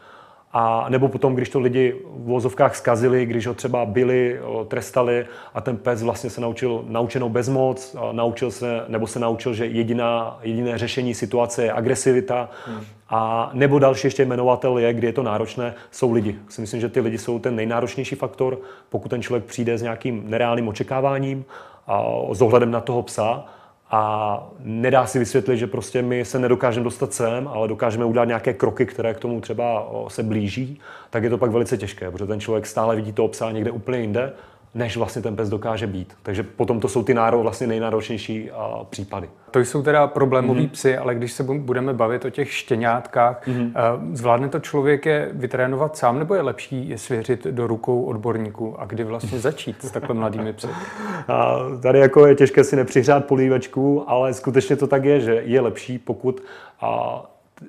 A 0.56 0.86
nebo 0.88 1.08
potom, 1.08 1.34
když 1.34 1.48
to 1.48 1.60
lidi 1.60 1.94
v 2.16 2.26
vozovkách 2.26 2.76
zkazili, 2.76 3.26
když 3.26 3.46
ho 3.46 3.54
třeba 3.54 3.86
byli, 3.86 4.40
trestali 4.68 5.26
a 5.54 5.60
ten 5.60 5.76
pes 5.76 6.02
vlastně 6.02 6.30
se 6.30 6.40
naučil 6.40 6.84
naučenou 6.88 7.28
bezmoc, 7.28 7.96
naučil 8.12 8.50
se, 8.50 8.84
nebo 8.88 9.06
se 9.06 9.18
naučil, 9.18 9.54
že 9.54 9.66
jediná, 9.66 10.38
jediné 10.42 10.78
řešení 10.78 11.14
situace 11.14 11.64
je 11.64 11.72
agresivita. 11.72 12.50
Hmm. 12.66 12.80
A 13.08 13.50
nebo 13.52 13.78
další 13.78 14.06
ještě 14.06 14.24
jmenovatel 14.24 14.78
je, 14.78 14.92
kdy 14.92 15.06
je 15.06 15.12
to 15.12 15.22
náročné, 15.22 15.74
jsou 15.90 16.12
lidi. 16.12 16.38
Si 16.48 16.60
myslím, 16.60 16.80
že 16.80 16.88
ty 16.88 17.00
lidi 17.00 17.18
jsou 17.18 17.38
ten 17.38 17.56
nejnáročnější 17.56 18.14
faktor, 18.14 18.58
pokud 18.88 19.08
ten 19.08 19.22
člověk 19.22 19.44
přijde 19.44 19.78
s 19.78 19.82
nějakým 19.82 20.22
nereálným 20.26 20.68
očekáváním 20.68 21.44
a 21.86 22.02
s 22.32 22.42
ohledem 22.42 22.70
na 22.70 22.80
toho 22.80 23.02
psa 23.02 23.44
a 23.90 24.42
nedá 24.58 25.06
si 25.06 25.18
vysvětlit, 25.18 25.56
že 25.56 25.66
prostě 25.66 26.02
my 26.02 26.24
se 26.24 26.38
nedokážeme 26.38 26.84
dostat 26.84 27.12
sem, 27.12 27.48
ale 27.48 27.68
dokážeme 27.68 28.04
udělat 28.04 28.24
nějaké 28.24 28.52
kroky, 28.52 28.86
které 28.86 29.14
k 29.14 29.18
tomu 29.20 29.40
třeba 29.40 29.88
se 30.08 30.22
blíží, 30.22 30.80
tak 31.10 31.22
je 31.22 31.30
to 31.30 31.38
pak 31.38 31.50
velice 31.50 31.78
těžké, 31.78 32.10
protože 32.10 32.26
ten 32.26 32.40
člověk 32.40 32.66
stále 32.66 32.96
vidí 32.96 33.12
to 33.12 33.28
psa 33.28 33.50
někde 33.50 33.70
úplně 33.70 33.98
jinde 33.98 34.32
než 34.74 34.96
vlastně 34.96 35.22
ten 35.22 35.36
pes 35.36 35.48
dokáže 35.48 35.86
být. 35.86 36.12
Takže 36.22 36.42
potom 36.42 36.80
to 36.80 36.88
jsou 36.88 37.04
ty 37.04 37.14
náro, 37.14 37.42
vlastně 37.42 37.66
nejnáročnější 37.66 38.50
a, 38.50 38.84
případy. 38.90 39.28
To 39.50 39.60
jsou 39.60 39.82
teda 39.82 40.06
problémoví 40.06 40.66
mm-hmm. 40.66 40.70
psy, 40.70 40.96
ale 40.96 41.14
když 41.14 41.32
se 41.32 41.42
budeme 41.42 41.92
bavit 41.92 42.24
o 42.24 42.30
těch 42.30 42.52
štěňátkách, 42.52 43.48
mm-hmm. 43.48 43.72
zvládne 44.12 44.48
to 44.48 44.60
člověk 44.60 45.06
je 45.06 45.30
vytrénovat 45.32 45.96
sám, 45.96 46.18
nebo 46.18 46.34
je 46.34 46.42
lepší 46.42 46.88
je 46.88 46.98
svěřit 46.98 47.46
do 47.46 47.66
rukou 47.66 48.04
odborníků? 48.04 48.80
A 48.80 48.84
kdy 48.84 49.04
vlastně 49.04 49.38
začít 49.38 49.84
s 49.84 49.90
takhle 49.90 50.14
mladými 50.14 50.52
psy? 50.52 50.68
A 51.28 51.58
tady 51.82 51.98
jako 51.98 52.26
je 52.26 52.34
těžké 52.34 52.64
si 52.64 52.76
nepřihřát 52.76 53.24
polívačku, 53.24 54.10
ale 54.10 54.34
skutečně 54.34 54.76
to 54.76 54.86
tak 54.86 55.04
je, 55.04 55.20
že 55.20 55.42
je 55.44 55.60
lepší, 55.60 55.98
pokud 55.98 56.42
a, 56.80 57.22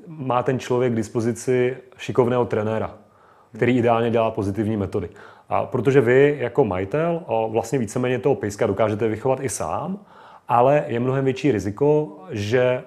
má 0.07 0.43
ten 0.43 0.59
člověk 0.59 0.93
k 0.93 0.95
dispozici 0.95 1.77
šikovného 1.97 2.45
trenéra, 2.45 2.91
který 3.55 3.77
ideálně 3.77 4.11
dělá 4.11 4.31
pozitivní 4.31 4.77
metody. 4.77 5.09
A 5.49 5.65
protože 5.65 6.01
vy 6.01 6.37
jako 6.39 6.65
majitel 6.65 7.21
vlastně 7.49 7.79
víceméně 7.79 8.19
toho 8.19 8.35
pejska 8.35 8.67
dokážete 8.67 9.07
vychovat 9.07 9.39
i 9.41 9.49
sám, 9.49 9.99
ale 10.47 10.83
je 10.87 10.99
mnohem 10.99 11.25
větší 11.25 11.51
riziko, 11.51 12.17
že 12.31 12.83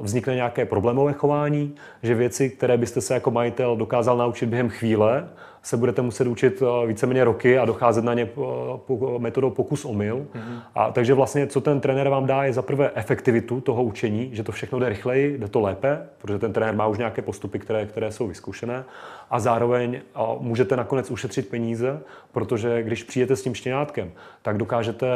vznikne 0.00 0.34
nějaké 0.34 0.64
problémové 0.64 1.12
chování, 1.12 1.74
že 2.02 2.14
věci, 2.14 2.50
které 2.50 2.76
byste 2.76 3.00
se 3.00 3.14
jako 3.14 3.30
majitel 3.30 3.76
dokázal 3.76 4.16
naučit 4.16 4.46
během 4.46 4.68
chvíle, 4.68 5.28
se 5.64 5.76
budete 5.76 6.02
muset 6.02 6.26
učit 6.26 6.62
eh, 6.62 6.86
víceméně 6.86 7.24
roky 7.24 7.58
a 7.58 7.64
docházet 7.64 8.04
na 8.04 8.14
ně 8.14 8.28
eh, 8.28 9.18
metodou 9.18 9.50
pokus 9.50 9.84
omyl. 9.84 10.16
Mm-hmm. 10.16 10.60
A 10.74 10.92
takže 10.92 11.14
vlastně, 11.14 11.46
co 11.46 11.60
ten 11.60 11.80
trenér 11.80 12.08
vám 12.08 12.26
dá, 12.26 12.44
je 12.44 12.52
za 12.52 12.62
prvé 12.62 12.90
efektivitu 12.94 13.60
toho 13.60 13.82
učení, 13.82 14.30
že 14.32 14.42
to 14.42 14.52
všechno 14.52 14.78
jde 14.78 14.88
rychleji, 14.88 15.38
jde 15.38 15.48
to 15.48 15.60
lépe, 15.60 16.06
protože 16.18 16.38
ten 16.38 16.52
trenér 16.52 16.74
má 16.74 16.86
už 16.86 16.98
nějaké 16.98 17.22
postupy, 17.22 17.58
které, 17.58 17.86
které 17.86 18.12
jsou 18.12 18.26
vyzkoušené. 18.26 18.84
A 19.30 19.40
zároveň 19.40 19.94
eh, 19.94 20.20
můžete 20.40 20.76
nakonec 20.76 21.10
ušetřit 21.10 21.48
peníze, 21.48 22.00
protože 22.32 22.82
když 22.82 23.02
přijete 23.02 23.36
s 23.36 23.42
tím 23.42 23.54
štěňátkem, 23.54 24.12
tak 24.42 24.58
dokážete 24.58 25.06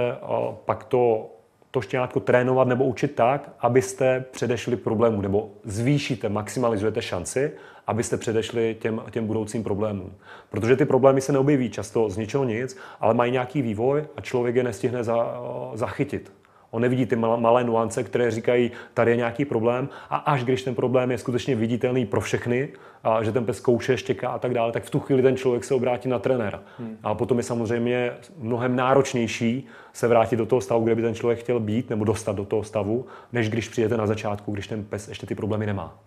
pak 0.65 0.85
to 0.85 1.31
to 1.71 1.81
štěňátko 1.81 2.21
trénovat 2.21 2.69
nebo 2.69 2.85
učit 2.85 3.15
tak, 3.15 3.51
abyste 3.61 4.25
předešli 4.31 4.77
problému, 4.77 5.21
nebo 5.21 5.51
zvýšíte, 5.65 6.29
maximalizujete 6.29 7.03
šanci, 7.03 7.53
abyste 7.87 8.17
předešli 8.17 8.77
těm, 8.81 9.03
těm 9.11 9.27
budoucím 9.27 9.63
problémům. 9.63 10.13
Protože 10.51 10.77
ty 10.77 10.85
problémy 10.85 11.21
se 11.21 11.33
neobjeví 11.33 11.71
často 11.71 12.11
z 12.11 12.17
ničeho 12.17 12.45
nic, 12.45 12.77
ale 13.01 13.15
mají 13.15 13.33
nějaký 13.33 13.63
vývoj 13.63 14.05
a 14.17 14.21
člověk 14.21 14.57
je 14.57 14.63
nestihne 14.63 15.05
za, 15.05 15.41
zachytit. 15.75 16.33
On 16.71 16.83
nevidí 16.83 17.07
ty 17.07 17.17
malé 17.17 17.65
nuance, 17.65 18.03
které 18.05 18.31
říkají, 18.31 18.71
tady 18.95 19.11
je 19.11 19.17
nějaký 19.17 19.45
problém 19.45 19.89
a 20.11 20.17
až 20.17 20.45
když 20.45 20.63
ten 20.63 20.75
problém 20.75 21.11
je 21.11 21.19
skutečně 21.19 21.57
viditelný 21.57 22.07
pro 22.07 22.21
všechny, 22.21 22.69
a 23.05 23.23
že 23.23 23.33
ten 23.33 23.45
pes 23.45 23.61
kouše, 23.61 23.97
štěká 23.97 24.29
a 24.29 24.39
tak 24.39 24.55
dále, 24.55 24.73
tak 24.73 24.85
v 24.85 24.91
tu 24.91 25.01
chvíli 25.01 25.23
ten 25.23 25.37
člověk 25.37 25.65
se 25.65 25.75
obrátí 25.75 26.09
na 26.09 26.19
trenéra. 26.19 26.63
Hmm. 26.79 26.97
A 27.03 27.15
potom 27.15 27.39
je 27.39 27.43
samozřejmě 27.43 28.13
mnohem 28.39 28.77
náročnější 28.77 29.67
se 29.93 30.09
vrátit 30.09 30.37
do 30.37 30.47
toho 30.47 30.61
stavu, 30.61 30.85
kde 30.85 30.95
by 30.95 31.03
ten 31.03 31.15
člověk 31.15 31.39
chtěl 31.39 31.61
být 31.61 31.91
nebo 31.91 32.05
dostat 32.05 32.37
do 32.37 32.45
toho 32.45 32.65
stavu, 32.65 33.07
než 33.33 33.49
když 33.49 33.69
přijete 33.69 33.97
na 33.97 34.07
začátku, 34.07 34.53
když 34.53 34.67
ten 34.67 34.85
pes 34.85 35.09
ještě 35.09 35.27
ty 35.27 35.35
problémy 35.35 35.67
nemá. 35.67 35.99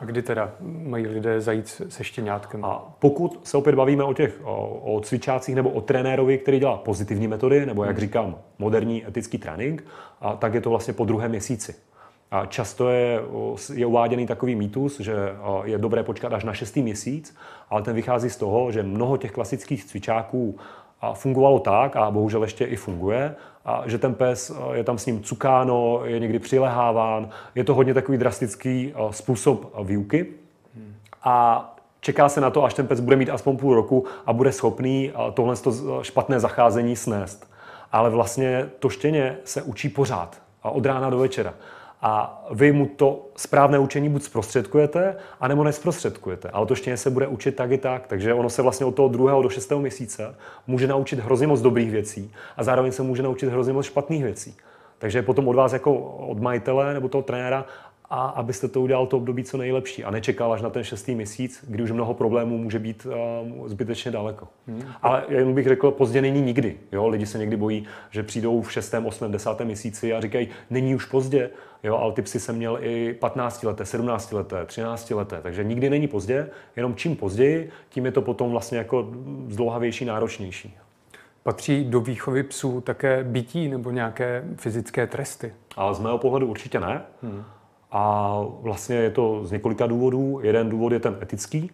A 0.00 0.04
kdy 0.04 0.22
teda 0.22 0.52
mají 0.60 1.06
lidé 1.06 1.40
zajít 1.40 1.82
se 1.88 2.04
štěňátkem? 2.04 2.64
A 2.64 2.96
pokud 2.98 3.40
se 3.42 3.56
opět 3.56 3.74
bavíme 3.74 4.04
o 4.04 4.14
těch 4.14 4.40
o, 4.44 4.68
o 4.94 5.00
cvičácích 5.00 5.54
nebo 5.54 5.70
o 5.70 5.80
trenérovi, 5.80 6.38
který 6.38 6.58
dělá 6.58 6.76
pozitivní 6.76 7.28
metody, 7.28 7.66
nebo 7.66 7.84
jak 7.84 7.96
hmm. 7.96 8.00
říkám, 8.00 8.38
moderní 8.58 9.06
etický 9.06 9.38
trénink, 9.38 9.84
a 10.20 10.36
tak 10.36 10.54
je 10.54 10.60
to 10.60 10.70
vlastně 10.70 10.94
po 10.94 11.04
druhém 11.04 11.30
měsíci. 11.30 11.74
A 12.30 12.46
často 12.46 12.88
je, 12.88 13.20
je 13.74 13.86
uváděný 13.86 14.26
takový 14.26 14.54
mýtus, 14.54 15.00
že 15.00 15.14
je 15.64 15.78
dobré 15.78 16.02
počkat 16.02 16.32
až 16.32 16.44
na 16.44 16.52
šestý 16.52 16.82
měsíc, 16.82 17.36
ale 17.70 17.82
ten 17.82 17.94
vychází 17.94 18.30
z 18.30 18.36
toho, 18.36 18.72
že 18.72 18.82
mnoho 18.82 19.16
těch 19.16 19.32
klasických 19.32 19.84
cvičáků 19.84 20.58
fungovalo 21.14 21.58
tak, 21.58 21.96
a 21.96 22.10
bohužel 22.10 22.42
ještě 22.42 22.64
i 22.64 22.76
funguje, 22.76 23.34
a 23.68 23.82
že 23.86 23.98
ten 23.98 24.14
pes 24.14 24.52
je 24.72 24.84
tam 24.84 24.98
s 24.98 25.06
ním 25.06 25.22
cukáno, 25.22 26.00
je 26.04 26.18
někdy 26.18 26.38
přileháván. 26.38 27.28
Je 27.54 27.64
to 27.64 27.74
hodně 27.74 27.94
takový 27.94 28.18
drastický 28.18 28.94
způsob 29.10 29.74
výuky. 29.84 30.26
A 31.24 31.76
čeká 32.00 32.28
se 32.28 32.40
na 32.40 32.50
to, 32.50 32.64
až 32.64 32.74
ten 32.74 32.86
pes 32.86 33.00
bude 33.00 33.16
mít 33.16 33.30
aspoň 33.30 33.56
půl 33.56 33.74
roku 33.74 34.06
a 34.26 34.32
bude 34.32 34.52
schopný 34.52 35.12
tohle 35.34 35.56
špatné 36.02 36.40
zacházení 36.40 36.96
snést. 36.96 37.50
Ale 37.92 38.10
vlastně 38.10 38.68
to 38.78 38.88
štěně 38.88 39.36
se 39.44 39.62
učí 39.62 39.88
pořád, 39.88 40.42
od 40.62 40.86
rána 40.86 41.10
do 41.10 41.18
večera. 41.18 41.54
A 42.02 42.44
vy 42.50 42.72
mu 42.72 42.86
to 42.86 43.26
správné 43.36 43.78
učení 43.78 44.08
buď 44.08 44.22
zprostředkujete, 44.22 45.16
anebo 45.40 45.64
nesprostředkujete. 45.64 46.50
Ale 46.50 46.66
to 46.66 46.74
štěně 46.74 46.96
se 46.96 47.10
bude 47.10 47.26
učit 47.26 47.56
tak 47.56 47.70
i 47.70 47.78
tak. 47.78 48.06
Takže 48.06 48.34
ono 48.34 48.50
se 48.50 48.62
vlastně 48.62 48.86
od 48.86 48.94
toho 48.94 49.08
druhého 49.08 49.42
do 49.42 49.48
šestého 49.48 49.80
měsíce 49.80 50.34
může 50.66 50.86
naučit 50.86 51.18
hrozně 51.18 51.46
moc 51.46 51.60
dobrých 51.60 51.90
věcí 51.90 52.32
a 52.56 52.64
zároveň 52.64 52.92
se 52.92 53.02
může 53.02 53.22
naučit 53.22 53.48
hrozně 53.48 53.72
moc 53.72 53.86
špatných 53.86 54.24
věcí. 54.24 54.56
Takže 54.98 55.22
potom 55.22 55.48
od 55.48 55.56
vás 55.56 55.72
jako 55.72 55.94
od 56.00 56.40
majitele 56.40 56.94
nebo 56.94 57.08
toho 57.08 57.22
trenéra, 57.22 57.64
a 58.10 58.26
abyste 58.26 58.68
to 58.68 58.80
udělal 58.80 59.06
to 59.06 59.16
období 59.16 59.44
co 59.44 59.56
nejlepší 59.56 60.04
a 60.04 60.10
nečekal 60.10 60.52
až 60.52 60.62
na 60.62 60.70
ten 60.70 60.84
šestý 60.84 61.14
měsíc, 61.14 61.64
kdy 61.68 61.82
už 61.82 61.90
mnoho 61.90 62.14
problémů 62.14 62.58
může 62.58 62.78
být 62.78 63.06
uh, 63.06 63.68
zbytečně 63.68 64.10
daleko. 64.10 64.48
Hmm. 64.66 64.82
Ale 65.02 65.24
jen 65.28 65.54
bych 65.54 65.68
řekl, 65.68 65.90
pozdě 65.90 66.22
není 66.22 66.40
nikdy. 66.40 66.76
Jo? 66.92 67.08
Lidi 67.08 67.26
se 67.26 67.38
někdy 67.38 67.56
bojí, 67.56 67.86
že 68.10 68.22
přijdou 68.22 68.62
v 68.62 68.72
šestém, 68.72 69.06
osmém, 69.06 69.32
desátém 69.32 69.66
měsíci 69.66 70.12
a 70.12 70.20
říkají, 70.20 70.48
není 70.70 70.94
už 70.94 71.04
pozdě, 71.04 71.50
jo? 71.82 71.96
ale 71.96 72.12
ty 72.12 72.22
psy 72.22 72.40
jsem 72.40 72.56
měl 72.56 72.78
i 72.80 73.16
15 73.20 73.62
leté, 73.62 73.84
17 73.84 74.32
leté, 74.32 74.64
13 74.66 75.10
leté, 75.10 75.40
takže 75.42 75.64
nikdy 75.64 75.90
není 75.90 76.08
pozdě, 76.08 76.50
jenom 76.76 76.94
čím 76.94 77.16
později, 77.16 77.70
tím 77.88 78.06
je 78.06 78.12
to 78.12 78.22
potom 78.22 78.50
vlastně 78.50 78.78
jako 78.78 79.08
zdlouhavější, 79.48 80.04
náročnější. 80.04 80.76
Patří 81.42 81.84
do 81.84 82.00
výchovy 82.00 82.42
psů 82.42 82.80
také 82.80 83.24
bytí 83.24 83.68
nebo 83.68 83.90
nějaké 83.90 84.44
fyzické 84.56 85.06
tresty? 85.06 85.54
Ale 85.76 85.94
z 85.94 86.00
mého 86.00 86.18
pohledu 86.18 86.46
určitě 86.46 86.80
ne. 86.80 87.02
Hmm. 87.22 87.44
A 87.90 88.34
vlastně 88.60 88.96
je 88.96 89.10
to 89.10 89.46
z 89.46 89.52
několika 89.52 89.86
důvodů. 89.86 90.40
Jeden 90.42 90.68
důvod 90.68 90.92
je 90.92 91.00
ten 91.00 91.16
etický, 91.22 91.70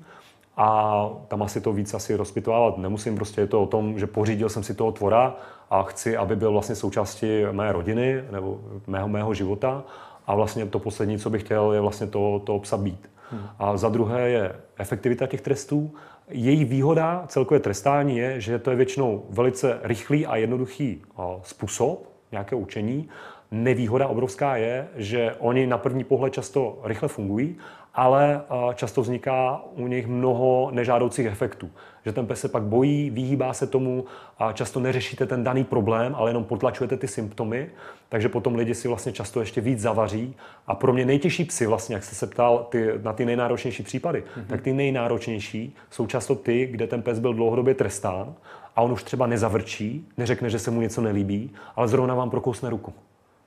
a 0.57 1.11
tam 1.29 1.43
asi 1.43 1.61
to 1.61 1.73
víc 1.73 1.95
asi 1.95 2.17
rozpitovávat 2.17 2.79
nemusím, 2.79 3.15
prostě 3.15 3.41
je 3.41 3.47
to 3.47 3.63
o 3.63 3.67
tom, 3.67 3.99
že 3.99 4.07
pořídil 4.07 4.49
jsem 4.49 4.63
si 4.63 4.75
toho 4.75 4.93
tvora 4.93 5.37
a 5.71 5.83
chci, 5.83 6.17
aby 6.17 6.37
byl 6.37 6.53
vlastně 6.53 6.75
součástí 6.75 7.27
mé 7.53 7.73
rodiny 7.73 8.25
nebo 8.31 8.61
mého, 8.87 9.09
mého 9.09 9.35
života 9.35 9.85
a 10.27 10.35
vlastně 10.35 10.67
to 10.67 10.79
poslední, 10.79 11.19
co 11.19 11.31
bych 11.31 11.43
chtěl, 11.43 11.73
je 11.73 11.81
vlastně 11.81 12.07
to, 12.07 12.43
to 12.45 12.59
psa 12.59 12.77
být. 12.77 13.11
Hmm. 13.31 13.43
A 13.59 13.77
za 13.77 13.89
druhé 13.89 14.31
je 14.31 14.57
efektivita 14.79 15.27
těch 15.27 15.41
trestů. 15.41 15.95
Její 16.29 16.65
výhoda 16.65 17.25
celkové 17.29 17.61
trestání 17.61 18.19
je, 18.19 18.41
že 18.41 18.59
to 18.59 18.71
je 18.71 18.77
většinou 18.77 19.23
velice 19.31 19.81
rychlý 19.83 20.27
a 20.27 20.37
jednoduchý 20.37 21.03
způsob 21.43 22.09
nějakého 22.33 22.61
učení 22.61 23.09
Nevýhoda 23.55 24.09
obrovská 24.09 24.57
je, 24.57 24.89
že 24.97 25.35
oni 25.39 25.67
na 25.67 25.79
první 25.79 26.05
pohled 26.05 26.33
často 26.33 26.79
rychle 26.85 27.09
fungují, 27.09 27.57
ale 27.95 28.41
eh, 28.41 28.75
často 28.75 29.03
vzniká 29.03 29.63
u 29.77 29.87
nich 29.87 30.07
mnoho 30.07 30.71
nežádoucích 30.73 31.27
efektů. 31.27 31.71
Že 32.05 32.13
ten 32.13 32.27
pes 32.27 32.41
se 32.41 32.49
pak 32.49 32.63
bojí, 32.63 33.11
vyhýbá 33.11 33.53
se 33.53 33.67
tomu 33.67 34.05
a 34.39 34.53
často 34.53 34.81
neřešíte 34.81 35.27
ten 35.27 35.45
daný 35.45 35.65
problém, 35.65 36.15
ale 36.15 36.31
jenom 36.31 36.45
potlačujete 36.45 36.97
ty 36.97 37.09
symptomy, 37.09 37.71
takže 38.09 38.29
potom 38.29 38.55
lidi 38.55 38.75
si 38.75 38.89
vlastně 38.89 39.13
často 39.13 39.41
ještě 39.41 39.61
víc 39.61 39.81
zavaří. 39.81 40.35
A 40.67 40.75
pro 40.75 40.93
mě 40.93 41.05
nejtěžší 41.05 41.45
psy, 41.45 41.67
vlastně, 41.67 41.95
jak 41.95 42.05
jste 42.05 42.15
se 42.15 42.27
ptal 42.27 42.67
ty, 42.71 42.91
na 43.03 43.13
ty 43.13 43.25
nejnáročnější 43.25 43.83
případy, 43.83 44.21
mm-hmm. 44.23 44.47
tak 44.47 44.63
ty 44.63 44.73
nejnáročnější 44.73 45.77
jsou 45.91 46.07
často 46.07 46.35
ty, 46.35 46.67
kde 46.67 46.87
ten 46.87 47.03
pes 47.03 47.19
byl 47.19 47.35
dlouhodobě 47.35 47.75
trestán 47.75 48.35
a 48.77 48.83
on 48.83 48.93
už 48.93 49.03
třeba 49.03 49.27
nezavrčí, 49.27 50.09
neřekne, 50.17 50.51
že 50.51 50.59
se 50.59 50.71
mu 50.71 50.81
něco 50.81 51.01
nelíbí, 51.01 51.51
ale 51.77 51.89
zrovna 51.89 52.15
vám 52.15 52.31
prokousne 52.31 52.71
ruku. 52.71 52.93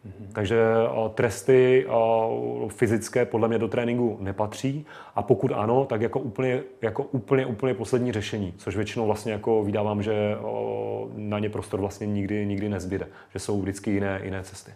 Mm-hmm. 0.08 0.34
Takže 0.34 0.64
o, 0.92 1.10
tresty 1.10 1.86
o, 1.90 2.70
fyzické 2.72 3.26
podle 3.26 3.48
mě 3.48 3.60
do 3.60 3.68
tréninku 3.68 4.18
nepatří 4.22 4.86
a 5.16 5.22
pokud 5.22 5.52
ano, 5.56 5.86
tak 5.86 6.02
jako 6.02 6.20
úplně, 6.20 6.64
jako 6.82 7.04
úplně, 7.04 7.46
úplně 7.46 7.74
poslední 7.74 8.12
řešení, 8.12 8.54
což 8.58 8.76
většinou 8.76 9.06
vlastně 9.06 9.32
jako 9.32 9.64
vydávám, 9.64 10.04
že 10.04 10.38
o, 10.42 11.10
na 11.16 11.40
ně 11.40 11.50
prostor 11.50 11.80
vlastně 11.80 12.08
nikdy, 12.08 12.46
nikdy 12.46 12.70
nezbyde, 12.70 13.08
že 13.34 13.40
jsou 13.40 13.62
vždycky 13.62 13.92
jiné, 13.92 14.22
jiné 14.24 14.44
cesty. 14.44 14.72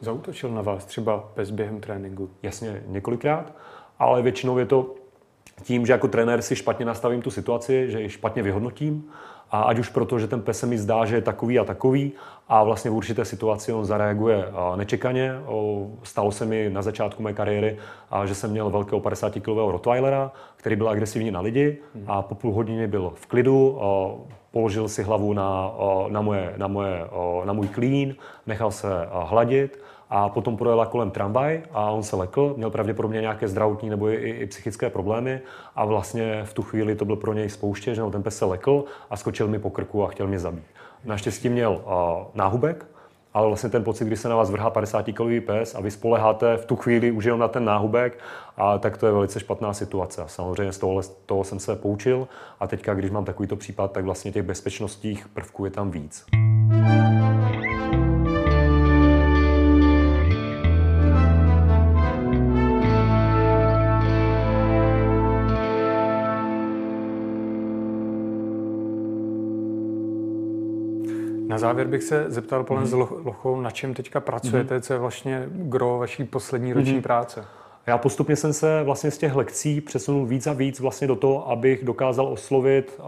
Zautočil 0.00 0.50
na 0.50 0.62
vás 0.62 0.84
třeba 0.84 1.30
pes 1.34 1.50
během 1.50 1.80
tréninku? 1.80 2.30
Jasně, 2.42 2.82
několikrát, 2.86 3.52
ale 3.98 4.22
většinou 4.22 4.58
je 4.58 4.66
to 4.66 4.94
tím, 5.62 5.86
že 5.86 5.92
jako 5.92 6.08
trenér 6.08 6.42
si 6.42 6.56
špatně 6.56 6.86
nastavím 6.86 7.22
tu 7.22 7.30
situaci, 7.30 7.90
že 7.90 8.00
ji 8.00 8.08
špatně 8.08 8.42
vyhodnotím 8.42 9.10
a 9.52 9.62
ať 9.62 9.78
už 9.78 9.88
proto, 9.88 10.18
že 10.18 10.26
ten 10.28 10.42
pes 10.42 10.58
se 10.58 10.66
mi 10.66 10.78
zdá, 10.78 11.04
že 11.04 11.16
je 11.16 11.22
takový 11.22 11.58
a 11.58 11.64
takový 11.64 12.12
a 12.48 12.64
vlastně 12.64 12.90
v 12.90 12.94
určité 12.94 13.24
situaci 13.24 13.72
on 13.72 13.84
zareaguje 13.84 14.44
nečekaně. 14.76 15.32
Stalo 16.02 16.32
se 16.32 16.44
mi 16.46 16.70
na 16.70 16.82
začátku 16.82 17.22
mé 17.22 17.32
kariéry, 17.32 17.76
že 18.24 18.34
jsem 18.34 18.50
měl 18.50 18.70
velkého 18.70 19.00
50 19.00 19.32
kg 19.32 19.46
Rottweilera, 19.46 20.32
který 20.56 20.76
byl 20.76 20.88
agresivní 20.88 21.30
na 21.30 21.40
lidi 21.40 21.78
a 22.06 22.22
po 22.22 22.34
půl 22.34 22.52
hodině 22.52 22.88
byl 22.88 23.12
v 23.14 23.26
klidu, 23.26 23.78
položil 24.50 24.88
si 24.88 25.02
hlavu 25.02 25.32
na, 25.32 25.74
na, 26.08 26.20
moje, 26.20 26.54
na, 26.56 26.66
moje, 26.66 27.04
na 27.44 27.52
můj 27.52 27.68
klín, 27.68 28.16
nechal 28.46 28.70
se 28.70 28.88
hladit 29.10 29.78
a 30.14 30.28
potom 30.28 30.56
projela 30.56 30.86
kolem 30.86 31.10
tramvaj 31.10 31.62
a 31.72 31.90
on 31.90 32.02
se 32.02 32.16
lekl, 32.16 32.54
měl 32.56 32.70
pravděpodobně 32.70 33.20
nějaké 33.20 33.48
zdravotní 33.48 33.90
nebo 33.90 34.08
i, 34.08 34.14
i 34.14 34.46
psychické 34.46 34.90
problémy 34.90 35.40
a 35.76 35.84
vlastně 35.84 36.44
v 36.44 36.54
tu 36.54 36.62
chvíli 36.62 36.94
to 36.94 37.04
byl 37.04 37.16
pro 37.16 37.32
něj 37.32 37.48
spouště, 37.48 37.94
že 37.94 38.02
ten 38.12 38.22
pes 38.22 38.38
se 38.38 38.44
lekl 38.44 38.84
a 39.10 39.16
skočil 39.16 39.48
mi 39.48 39.58
po 39.58 39.70
krku 39.70 40.04
a 40.04 40.08
chtěl 40.08 40.26
mě 40.26 40.38
zabít. 40.38 40.64
Naštěstí 41.04 41.48
měl 41.48 41.72
uh, 41.72 41.92
náhubek, 42.34 42.86
ale 43.34 43.46
vlastně 43.46 43.70
ten 43.70 43.84
pocit, 43.84 44.04
kdy 44.04 44.16
se 44.16 44.28
na 44.28 44.36
vás 44.36 44.50
vrhá 44.50 44.70
50 44.70 45.02
kilový 45.02 45.40
pes 45.40 45.74
a 45.74 45.80
vy 45.80 45.90
spoleháte 45.90 46.56
v 46.56 46.66
tu 46.66 46.76
chvíli 46.76 47.10
už 47.10 47.24
jenom 47.24 47.40
na 47.40 47.48
ten 47.48 47.64
náhubek, 47.64 48.18
a 48.56 48.78
tak 48.78 48.96
to 48.96 49.06
je 49.06 49.12
velice 49.12 49.40
špatná 49.40 49.72
situace. 49.72 50.22
A 50.22 50.28
samozřejmě 50.28 50.72
z 50.72 50.78
toho, 50.78 51.02
z 51.02 51.08
toho 51.08 51.44
jsem 51.44 51.58
se 51.58 51.76
poučil 51.76 52.28
a 52.60 52.66
teďka, 52.66 52.94
když 52.94 53.10
mám 53.10 53.24
takovýto 53.24 53.56
případ, 53.56 53.92
tak 53.92 54.04
vlastně 54.04 54.32
těch 54.32 54.42
bezpečnostních 54.42 55.28
prvků 55.28 55.64
je 55.64 55.70
tam 55.70 55.90
víc. 55.90 56.24
Na 71.52 71.58
závěr 71.58 71.86
bych 71.86 72.02
se 72.02 72.24
zeptal, 72.28 72.64
Polen 72.64 72.84
mm. 72.84 73.00
Lochou, 73.24 73.60
na 73.60 73.70
čem 73.70 73.94
teďka 73.94 74.20
pracujete, 74.20 74.74
mm. 74.74 74.80
co 74.80 74.92
je 74.92 74.98
vlastně 74.98 75.44
gro 75.48 75.98
vaší 75.98 76.24
poslední 76.24 76.72
roční 76.72 76.94
mm. 76.94 77.02
práce? 77.02 77.44
Já 77.86 77.98
postupně 77.98 78.36
jsem 78.36 78.52
se 78.52 78.82
vlastně 78.82 79.10
z 79.10 79.18
těch 79.18 79.34
lekcí 79.34 79.80
přesunul 79.80 80.26
víc 80.26 80.46
a 80.46 80.52
víc 80.52 80.80
vlastně 80.80 81.06
do 81.06 81.16
toho, 81.16 81.50
abych 81.50 81.84
dokázal 81.84 82.26
oslovit 82.26 83.00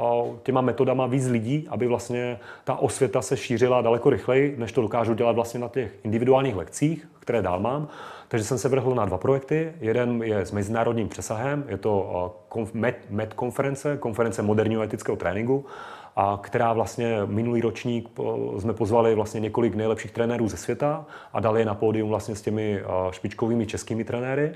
těma 0.43 0.61
metodama 0.61 1.07
víc 1.07 1.27
lidí, 1.27 1.67
aby 1.71 1.87
vlastně 1.87 2.39
ta 2.65 2.75
osvěta 2.75 3.23
se 3.23 3.37
šířila 3.37 3.83
daleko 3.83 4.11
rychleji, 4.11 4.55
než 4.59 4.73
to 4.73 4.83
dokážu 4.83 5.15
dělat 5.15 5.33
vlastně 5.33 5.61
na 5.61 5.69
těch 5.69 5.93
individuálních 6.03 6.57
lekcích, 6.57 7.09
které 7.21 7.43
dál 7.43 7.61
mám. 7.61 7.89
Takže 8.29 8.45
jsem 8.45 8.59
se 8.59 8.69
vrhl 8.69 8.95
na 8.95 9.05
dva 9.05 9.19
projekty. 9.19 9.73
Jeden 9.81 10.23
je 10.23 10.47
s 10.47 10.53
mezinárodním 10.53 11.09
přesahem, 11.09 11.65
je 11.69 11.77
to 11.77 12.45
MED 13.11 13.35
konference, 13.35 13.97
konference 13.97 14.43
moderního 14.43 14.83
etického 14.83 15.17
tréninku 15.17 15.67
a 16.17 16.39
která 16.43 16.73
vlastně 16.73 17.19
minulý 17.27 17.61
ročník 17.61 18.09
jsme 18.59 18.73
pozvali 18.73 19.15
vlastně 19.15 19.41
několik 19.41 19.75
nejlepších 19.75 20.11
trenérů 20.11 20.49
ze 20.49 20.57
světa 20.57 21.07
a 21.33 21.41
dali 21.41 21.61
je 21.61 21.67
na 21.67 21.75
pódium 21.75 22.09
vlastně 22.09 22.37
s 22.37 22.43
těmi 22.43 22.83
špičkovými 23.11 23.67
českými 23.67 24.05
trenéry. 24.05 24.55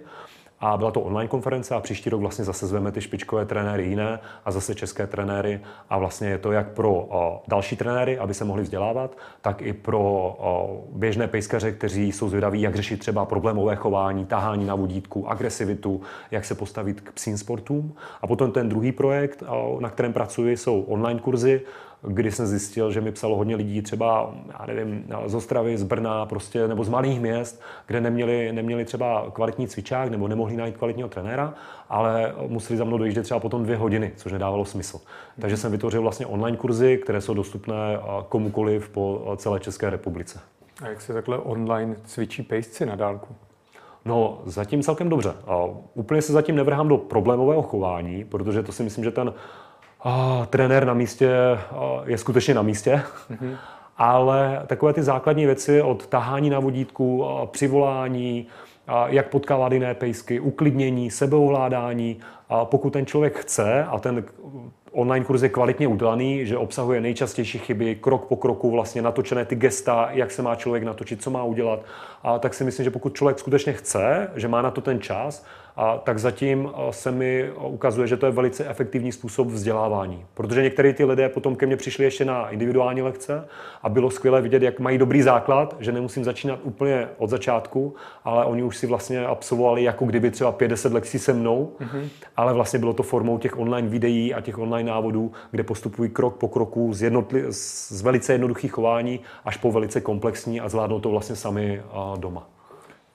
A 0.61 0.77
byla 0.77 0.91
to 0.91 1.01
online 1.01 1.29
konference 1.29 1.75
a 1.75 1.81
příští 1.81 2.11
rok 2.11 2.21
vlastně 2.21 2.45
zase 2.45 2.67
zveme 2.67 2.93
ty 2.93 3.01
špičkové 3.01 3.47
trenéry 3.47 3.85
jiné 3.85 4.21
a 4.45 4.51
zase 4.51 4.75
české 4.75 5.07
trenéry. 5.07 5.61
A 5.91 5.99
vlastně 5.99 6.29
je 6.29 6.39
to 6.39 6.53
jak 6.53 6.69
pro 6.73 6.95
o, 6.95 7.43
další 7.49 7.77
trenéry, 7.77 8.19
aby 8.19 8.35
se 8.35 8.45
mohli 8.45 8.63
vzdělávat, 8.63 9.17
tak 9.41 9.63
i 9.63 9.73
pro 9.73 10.01
o, 10.01 10.81
běžné 10.93 11.29
pejskaře, 11.29 11.73
kteří 11.73 12.13
jsou 12.13 12.29
zvědaví, 12.29 12.61
jak 12.61 12.75
řešit 12.75 13.01
třeba 13.01 13.25
problémové 13.25 13.77
chování, 13.77 14.27
tahání 14.27 14.67
na 14.67 14.75
vodítku, 14.75 15.31
agresivitu, 15.31 16.01
jak 16.31 16.45
se 16.45 16.55
postavit 16.55 17.01
k 17.01 17.13
psím 17.13 17.39
sportům. 17.39 17.95
A 18.23 18.27
potom 18.27 18.53
ten 18.53 18.69
druhý 18.69 18.93
projekt, 18.93 19.43
o, 19.49 19.79
na 19.81 19.91
kterém 19.91 20.13
pracuji, 20.13 20.57
jsou 20.57 20.81
online 20.81 21.21
kurzy, 21.21 21.61
kdy 22.03 22.33
jsem 22.33 22.47
zjistil, 22.47 22.93
že 22.93 23.01
mi 23.01 23.13
psalo 23.13 23.37
hodně 23.37 23.57
lidí 23.57 23.83
třeba, 23.83 24.35
já 24.61 24.67
nevím, 24.67 25.05
z 25.27 25.35
Ostravy, 25.35 25.79
z 25.79 25.83
Brna 25.83 26.27
prostě, 26.27 26.69
nebo 26.69 26.85
z 26.85 26.89
malých 26.89 27.21
měst, 27.21 27.63
kde 27.87 28.01
neměli, 28.01 28.53
neměli 28.53 28.85
třeba 28.85 29.31
kvalitní 29.33 29.69
cvičák 29.69 30.11
nebo 30.11 30.29
nemohli 30.29 30.57
najít 30.57 30.77
kvalitního 30.77 31.09
trenéra, 31.09 31.55
ale 31.89 32.35
museli 32.47 32.77
za 32.77 32.85
mnou 32.85 32.99
dojíždět 32.99 33.25
třeba 33.25 33.41
potom 33.41 33.63
dvě 33.63 33.77
hodiny, 33.77 34.13
což 34.17 34.33
nedávalo 34.33 34.65
smysl. 34.65 35.01
Takže 35.41 35.57
jsem 35.57 35.73
vytvořil 35.73 36.03
vlastně 36.03 36.27
online 36.27 36.57
kurzy, 36.57 36.99
které 37.03 37.21
jsou 37.21 37.35
dostupné 37.35 37.99
komukoliv 38.29 38.89
po 38.89 39.35
celé 39.37 39.61
České 39.61 39.91
republice. 39.91 40.41
A 40.83 40.89
jak 40.89 41.01
se 41.01 41.13
takhle 41.13 41.39
online 41.39 41.97
cvičí 42.05 42.43
pejsci 42.43 42.87
na 42.87 42.97
dálku? 42.97 43.35
No, 44.05 44.41
zatím 44.45 44.83
celkem 44.83 45.09
dobře. 45.09 45.33
úplně 45.95 46.23
se 46.23 46.33
zatím 46.33 46.57
nevrhám 46.57 46.89
do 46.89 46.99
problémového 46.99 47.63
chování, 47.63 48.25
protože 48.25 48.63
to 48.63 48.73
si 48.73 48.83
myslím, 48.83 49.05
že 49.05 49.11
ten 49.11 49.33
a 50.01 50.47
trenér 50.51 50.85
na 50.85 50.95
místě 50.95 51.31
je 52.05 52.19
skutečně 52.19 52.55
na 52.55 52.63
místě. 52.63 53.03
Mm-hmm. 53.31 53.57
Ale 53.97 54.63
takové 54.67 54.93
ty 54.93 55.03
základní 55.03 55.47
věci 55.47 55.83
od 55.83 56.07
tahání 56.07 56.51
na 56.51 56.61
vodítku, 56.61 57.25
přivolání, 57.51 58.47
jak 59.07 59.29
potkávat 59.29 59.73
jiné 59.73 59.95
pejsky, 59.95 60.41
uklidnění, 60.41 61.11
sebeovládání. 61.11 62.21
A 62.49 62.65
pokud 62.65 62.91
ten 62.91 63.07
člověk 63.07 63.39
chce 63.39 63.85
a 63.85 63.99
ten 63.99 64.25
online 64.93 65.25
kurz 65.25 65.43
je 65.43 65.49
kvalitně 65.49 65.89
udělaný, 65.89 66.47
že 66.47 66.57
obsahuje 66.57 67.01
nejčastější 67.01 67.59
chyby, 67.59 67.95
krok 67.95 68.25
po 68.25 68.37
kroku 68.37 68.71
vlastně 68.71 69.03
natočené 69.03 69.45
ty 69.45 69.57
gesta, 69.57 70.09
jak 70.11 70.31
se 70.31 70.43
má 70.43 70.55
člověk 70.55 70.85
natočit, 70.85 71.23
co 71.23 71.31
má 71.31 71.45
udělat. 71.45 71.81
A 72.23 72.39
tak 72.39 72.55
si 72.55 72.65
myslím, 72.65 72.85
že 72.85 72.91
pokud 72.91 73.15
člověk 73.15 73.39
skutečně 73.39 73.73
chce, 73.73 74.31
že 74.35 74.49
má 74.49 74.63
na 74.63 74.71
to 74.71 74.81
ten 74.81 75.01
čas, 75.01 75.47
a 75.79 75.99
tak 75.99 76.19
zatím 76.19 76.71
se 76.91 77.11
mi 77.11 77.51
ukazuje, 77.53 78.07
že 78.09 78.17
to 78.17 78.27
je 78.27 78.33
velice 78.33 78.65
efektivní 78.69 79.13
způsob 79.13 79.49
vzdělávání. 79.49 80.25
Protože 80.35 80.63
některé 80.63 80.93
ty 80.93 81.05
lidé 81.05 81.29
potom 81.29 81.57
ke 81.57 81.67
mně 81.67 81.77
přišli 81.77 82.05
ještě 82.05 82.25
na 82.25 82.49
individuální 82.49 83.03
lekce 83.03 83.49
a 83.83 83.89
bylo 83.89 84.11
skvělé 84.11 84.43
vidět, 84.43 84.63
jak 84.63 84.81
mají 84.81 84.99
dobrý 84.99 85.23
základ, 85.23 85.77
že 85.81 85.93
nemusím 85.93 86.25
začínat 86.25 86.61
úplně 86.63 87.09
od 87.19 87.31
začátku, 87.31 87.95
ale 88.25 88.45
oni 88.45 88.63
už 88.63 88.77
si 88.77 88.87
vlastně 88.87 89.27
absolvovali 89.27 89.83
jako 89.83 90.05
kdyby 90.05 90.31
třeba 90.31 90.53
50 90.53 90.93
lekcí 90.93 91.19
se 91.19 91.33
mnou, 91.33 91.73
mm-hmm. 91.81 92.09
ale 92.37 92.53
vlastně 92.53 92.79
bylo 92.79 92.93
to 92.93 93.03
formou 93.03 93.39
těch 93.39 93.59
online 93.59 93.89
videí 93.89 94.35
a 94.35 94.41
těch 94.41 94.59
online 94.59 94.91
návodů, 94.91 95.33
kde 95.51 95.63
postupují 95.63 96.11
krok 96.11 96.37
po 96.37 96.49
kroku 96.49 96.95
z, 96.95 97.03
jednotli- 97.03 97.47
z 97.51 98.03
velice 98.03 98.33
jednoduchých 98.33 98.73
chování 98.73 99.21
až 99.45 99.57
po 99.57 99.73
velice 99.73 100.01
komplexní 100.01 100.61
a 100.61 100.69
zvládnou 100.69 101.01
to 101.01 101.11
vlastně 101.11 101.37
sami 101.37 101.83
doma. 102.17 102.58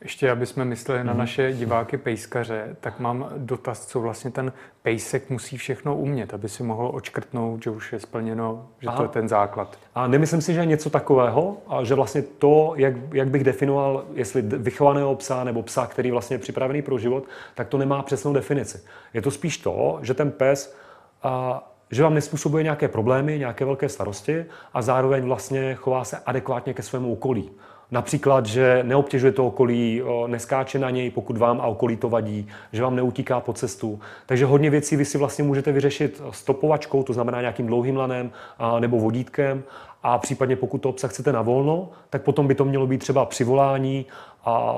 Ještě, 0.04 0.32
aby 0.32 0.46
jsme 0.46 0.66
mysleli 0.66 1.02
mm-hmm. 1.02 1.06
na 1.06 1.12
mhm. 1.14 1.20
naše 1.20 1.54
diváky 1.54 1.98
pejskaře, 1.98 2.76
tak 2.82 3.00
mám 3.00 3.30
dotaz, 3.38 3.86
co 3.86 4.02
vlastně 4.02 4.32
ten 4.32 4.54
pejsek 4.82 5.30
musí 5.30 5.58
všechno 5.58 5.98
umět, 5.98 6.34
aby 6.34 6.50
si 6.50 6.64
mohl 6.64 6.92
očkrtnout, 6.94 7.64
že 7.64 7.70
už 7.70 7.94
je 7.94 8.00
splněno, 8.00 8.68
že 8.80 8.88
Aha. 8.88 8.98
to 8.98 9.04
je 9.04 9.10
ten 9.10 9.30
základ. 9.30 9.78
A 9.96 10.08
nemyslím 10.08 10.42
si, 10.42 10.54
že 10.54 10.60
je 10.60 10.66
něco 10.66 10.90
takového, 10.90 11.58
a 11.68 11.84
že 11.84 11.96
vlastně 11.96 12.22
to, 12.22 12.74
jak, 12.76 12.94
jak 13.14 13.28
bych 13.28 13.44
definoval, 13.44 14.04
jestli 14.14 14.42
vychovaného 14.42 15.16
psa 15.16 15.44
nebo 15.44 15.64
psa, 15.64 15.88
který 15.88 16.12
vlastně 16.12 16.34
je 16.34 16.40
připravený 16.40 16.82
pro 16.82 16.98
život, 16.98 17.24
tak 17.56 17.68
to 17.68 17.78
nemá 17.78 18.04
přesnou 18.04 18.34
definici. 18.34 18.82
Je 19.14 19.22
to 19.22 19.32
spíš 19.32 19.58
to, 19.58 20.00
že 20.02 20.14
ten 20.14 20.32
pes 20.32 20.76
a, 21.24 21.64
že 21.92 22.04
vám 22.04 22.14
nespůsobuje 22.14 22.64
nějaké 22.64 22.88
problémy, 22.88 23.40
nějaké 23.40 23.66
velké 23.66 23.90
starosti 23.90 24.46
a 24.74 24.82
zároveň 24.82 25.24
vlastně 25.24 25.76
chová 25.76 26.04
se 26.04 26.18
adekvátně 26.26 26.74
ke 26.74 26.82
svému 26.82 27.14
okolí. 27.14 27.52
Například, 27.94 28.46
že 28.46 28.80
neobtěžuje 28.84 29.32
to 29.32 29.48
okolí, 29.48 30.02
neskáče 30.28 30.80
na 30.80 30.90
něj, 30.90 31.12
pokud 31.12 31.38
vám 31.38 31.62
a 31.62 31.66
okolí 31.66 31.98
to 31.98 32.10
vadí, 32.10 32.48
že 32.72 32.84
vám 32.84 32.96
neutíká 32.96 33.40
po 33.40 33.54
cestu. 33.54 34.00
Takže 34.26 34.46
hodně 34.46 34.70
věcí 34.70 34.96
vy 34.96 35.06
si 35.06 35.18
vlastně 35.18 35.44
můžete 35.44 35.72
vyřešit 35.72 36.22
stopovačkou, 36.32 37.04
to 37.04 37.14
znamená 37.14 37.42
nějakým 37.42 37.68
dlouhým 37.68 37.98
lanem 37.98 38.32
nebo 38.80 39.00
vodítkem 39.00 39.64
a 40.04 40.18
případně 40.18 40.56
pokud 40.56 40.78
to 40.78 40.90
obsah 40.90 41.12
chcete 41.12 41.32
na 41.32 41.42
volno, 41.42 41.90
tak 42.10 42.22
potom 42.22 42.48
by 42.48 42.56
to 42.56 42.66
mělo 42.66 42.88
být 42.88 42.98
třeba 42.98 43.26
přivolání 43.26 44.06
a 44.46 44.76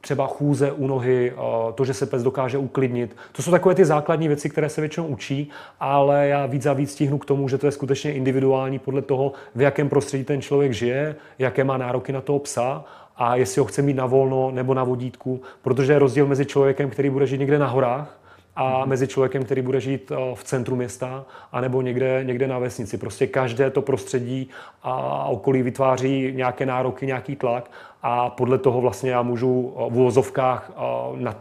třeba 0.00 0.26
chůze 0.26 0.72
u 0.72 0.86
nohy, 0.86 1.32
to, 1.74 1.84
že 1.84 1.94
se 1.94 2.06
pes 2.06 2.22
dokáže 2.22 2.58
uklidnit. 2.58 3.16
To 3.32 3.42
jsou 3.42 3.50
takové 3.50 3.74
ty 3.74 3.84
základní 3.84 4.28
věci, 4.28 4.50
které 4.50 4.68
se 4.68 4.80
většinou 4.80 5.06
učí, 5.06 5.50
ale 5.80 6.28
já 6.28 6.46
víc 6.46 6.66
a 6.66 6.72
víc 6.72 6.92
stihnu 6.92 7.18
k 7.18 7.24
tomu, 7.24 7.48
že 7.48 7.58
to 7.58 7.66
je 7.66 7.72
skutečně 7.72 8.12
individuální 8.12 8.78
podle 8.78 9.02
toho, 9.02 9.32
v 9.54 9.60
jakém 9.60 9.88
prostředí 9.88 10.24
ten 10.24 10.42
člověk 10.42 10.72
žije, 10.72 11.16
jaké 11.38 11.64
má 11.64 11.76
nároky 11.76 12.12
na 12.12 12.20
toho 12.20 12.38
psa 12.38 12.84
a 13.16 13.36
jestli 13.36 13.60
ho 13.60 13.64
chce 13.64 13.82
mít 13.82 13.96
na 13.96 14.06
volno 14.06 14.50
nebo 14.50 14.74
na 14.74 14.84
vodítku, 14.84 15.40
protože 15.62 15.92
je 15.92 15.98
rozdíl 15.98 16.26
mezi 16.26 16.46
člověkem, 16.46 16.90
který 16.90 17.10
bude 17.10 17.26
žít 17.26 17.38
někde 17.38 17.58
na 17.58 17.66
horách 17.66 18.19
a 18.60 18.84
mezi 18.84 19.08
člověkem, 19.08 19.44
který 19.44 19.62
bude 19.62 19.80
žít 19.80 20.12
eh, 20.12 20.34
v 20.34 20.44
centru 20.44 20.76
města, 20.76 21.24
anebo 21.52 21.82
někde, 21.82 22.24
někde 22.24 22.46
na 22.48 22.58
vesnici. 22.58 22.98
Prostě 22.98 23.26
každé 23.26 23.70
to 23.70 23.82
prostředí 23.82 24.50
a 24.82 25.24
okolí 25.24 25.62
vytváří 25.62 26.32
nějaké 26.32 26.66
nároky, 26.66 27.06
nějaký 27.06 27.36
tlak 27.36 27.70
a 28.02 28.30
podle 28.30 28.58
toho 28.58 28.80
vlastně 28.80 29.10
já 29.10 29.22
můžu 29.22 29.74
eh, 29.76 29.90
v 29.90 29.98
uvozovkách 29.98 30.72
eh, 31.20 31.34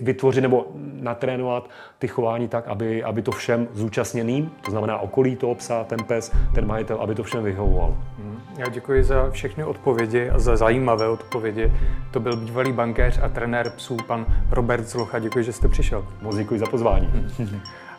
vytvořit 0.00 0.40
nebo 0.40 0.66
natrénovat 1.00 1.70
ty 1.98 2.08
chování 2.08 2.48
tak, 2.48 2.68
aby, 2.68 3.04
aby 3.04 3.22
to 3.22 3.32
všem 3.32 3.68
zúčastněným, 3.72 4.50
to 4.64 4.70
znamená 4.70 4.98
okolí 4.98 5.36
toho 5.36 5.54
psa, 5.54 5.84
ten 5.84 6.04
pes, 6.04 6.32
ten 6.54 6.66
majitel, 6.66 6.98
aby 7.00 7.14
to 7.14 7.22
všem 7.22 7.44
vyhovovalo. 7.44 7.96
Hmm. 8.18 8.35
Já 8.58 8.68
děkuji 8.68 9.04
za 9.04 9.30
všechny 9.30 9.64
odpovědi 9.64 10.30
a 10.30 10.38
za 10.38 10.56
zajímavé 10.56 11.08
odpovědi. 11.08 11.72
To 12.10 12.20
byl 12.20 12.36
bývalý 12.36 12.72
bankéř 12.72 13.20
a 13.22 13.28
trenér 13.28 13.70
psů, 13.70 13.96
pan 13.96 14.26
Robert 14.50 14.84
Zlocha. 14.84 15.18
Děkuji, 15.18 15.44
že 15.44 15.52
jste 15.52 15.68
přišel. 15.68 16.06
Moc 16.22 16.36
děkuji 16.36 16.60
za 16.60 16.66
pozvání. 16.66 17.26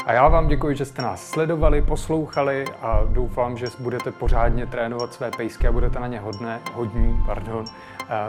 A 0.06 0.14
já 0.14 0.28
vám 0.28 0.48
děkuji, 0.48 0.76
že 0.76 0.86
jste 0.86 1.02
nás 1.02 1.30
sledovali, 1.30 1.82
poslouchali 1.82 2.66
a 2.82 3.02
doufám, 3.10 3.58
že 3.58 3.68
budete 3.80 4.12
pořádně 4.12 4.66
trénovat 4.66 5.14
své 5.14 5.32
pejsky 5.32 5.68
a 5.68 5.72
budete 5.72 6.00
na 6.00 6.08
ně 6.08 6.20
hodné, 6.20 6.60
hodní. 6.74 7.24
Pardon. 7.26 7.66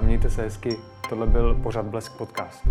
Mějte 0.01 0.31
se 0.31 0.43
hezky. 0.43 0.77
Tohle 1.09 1.27
byl 1.27 1.55
pořad 1.55 1.87
Blesk 1.87 2.17
Podcast. 2.17 2.69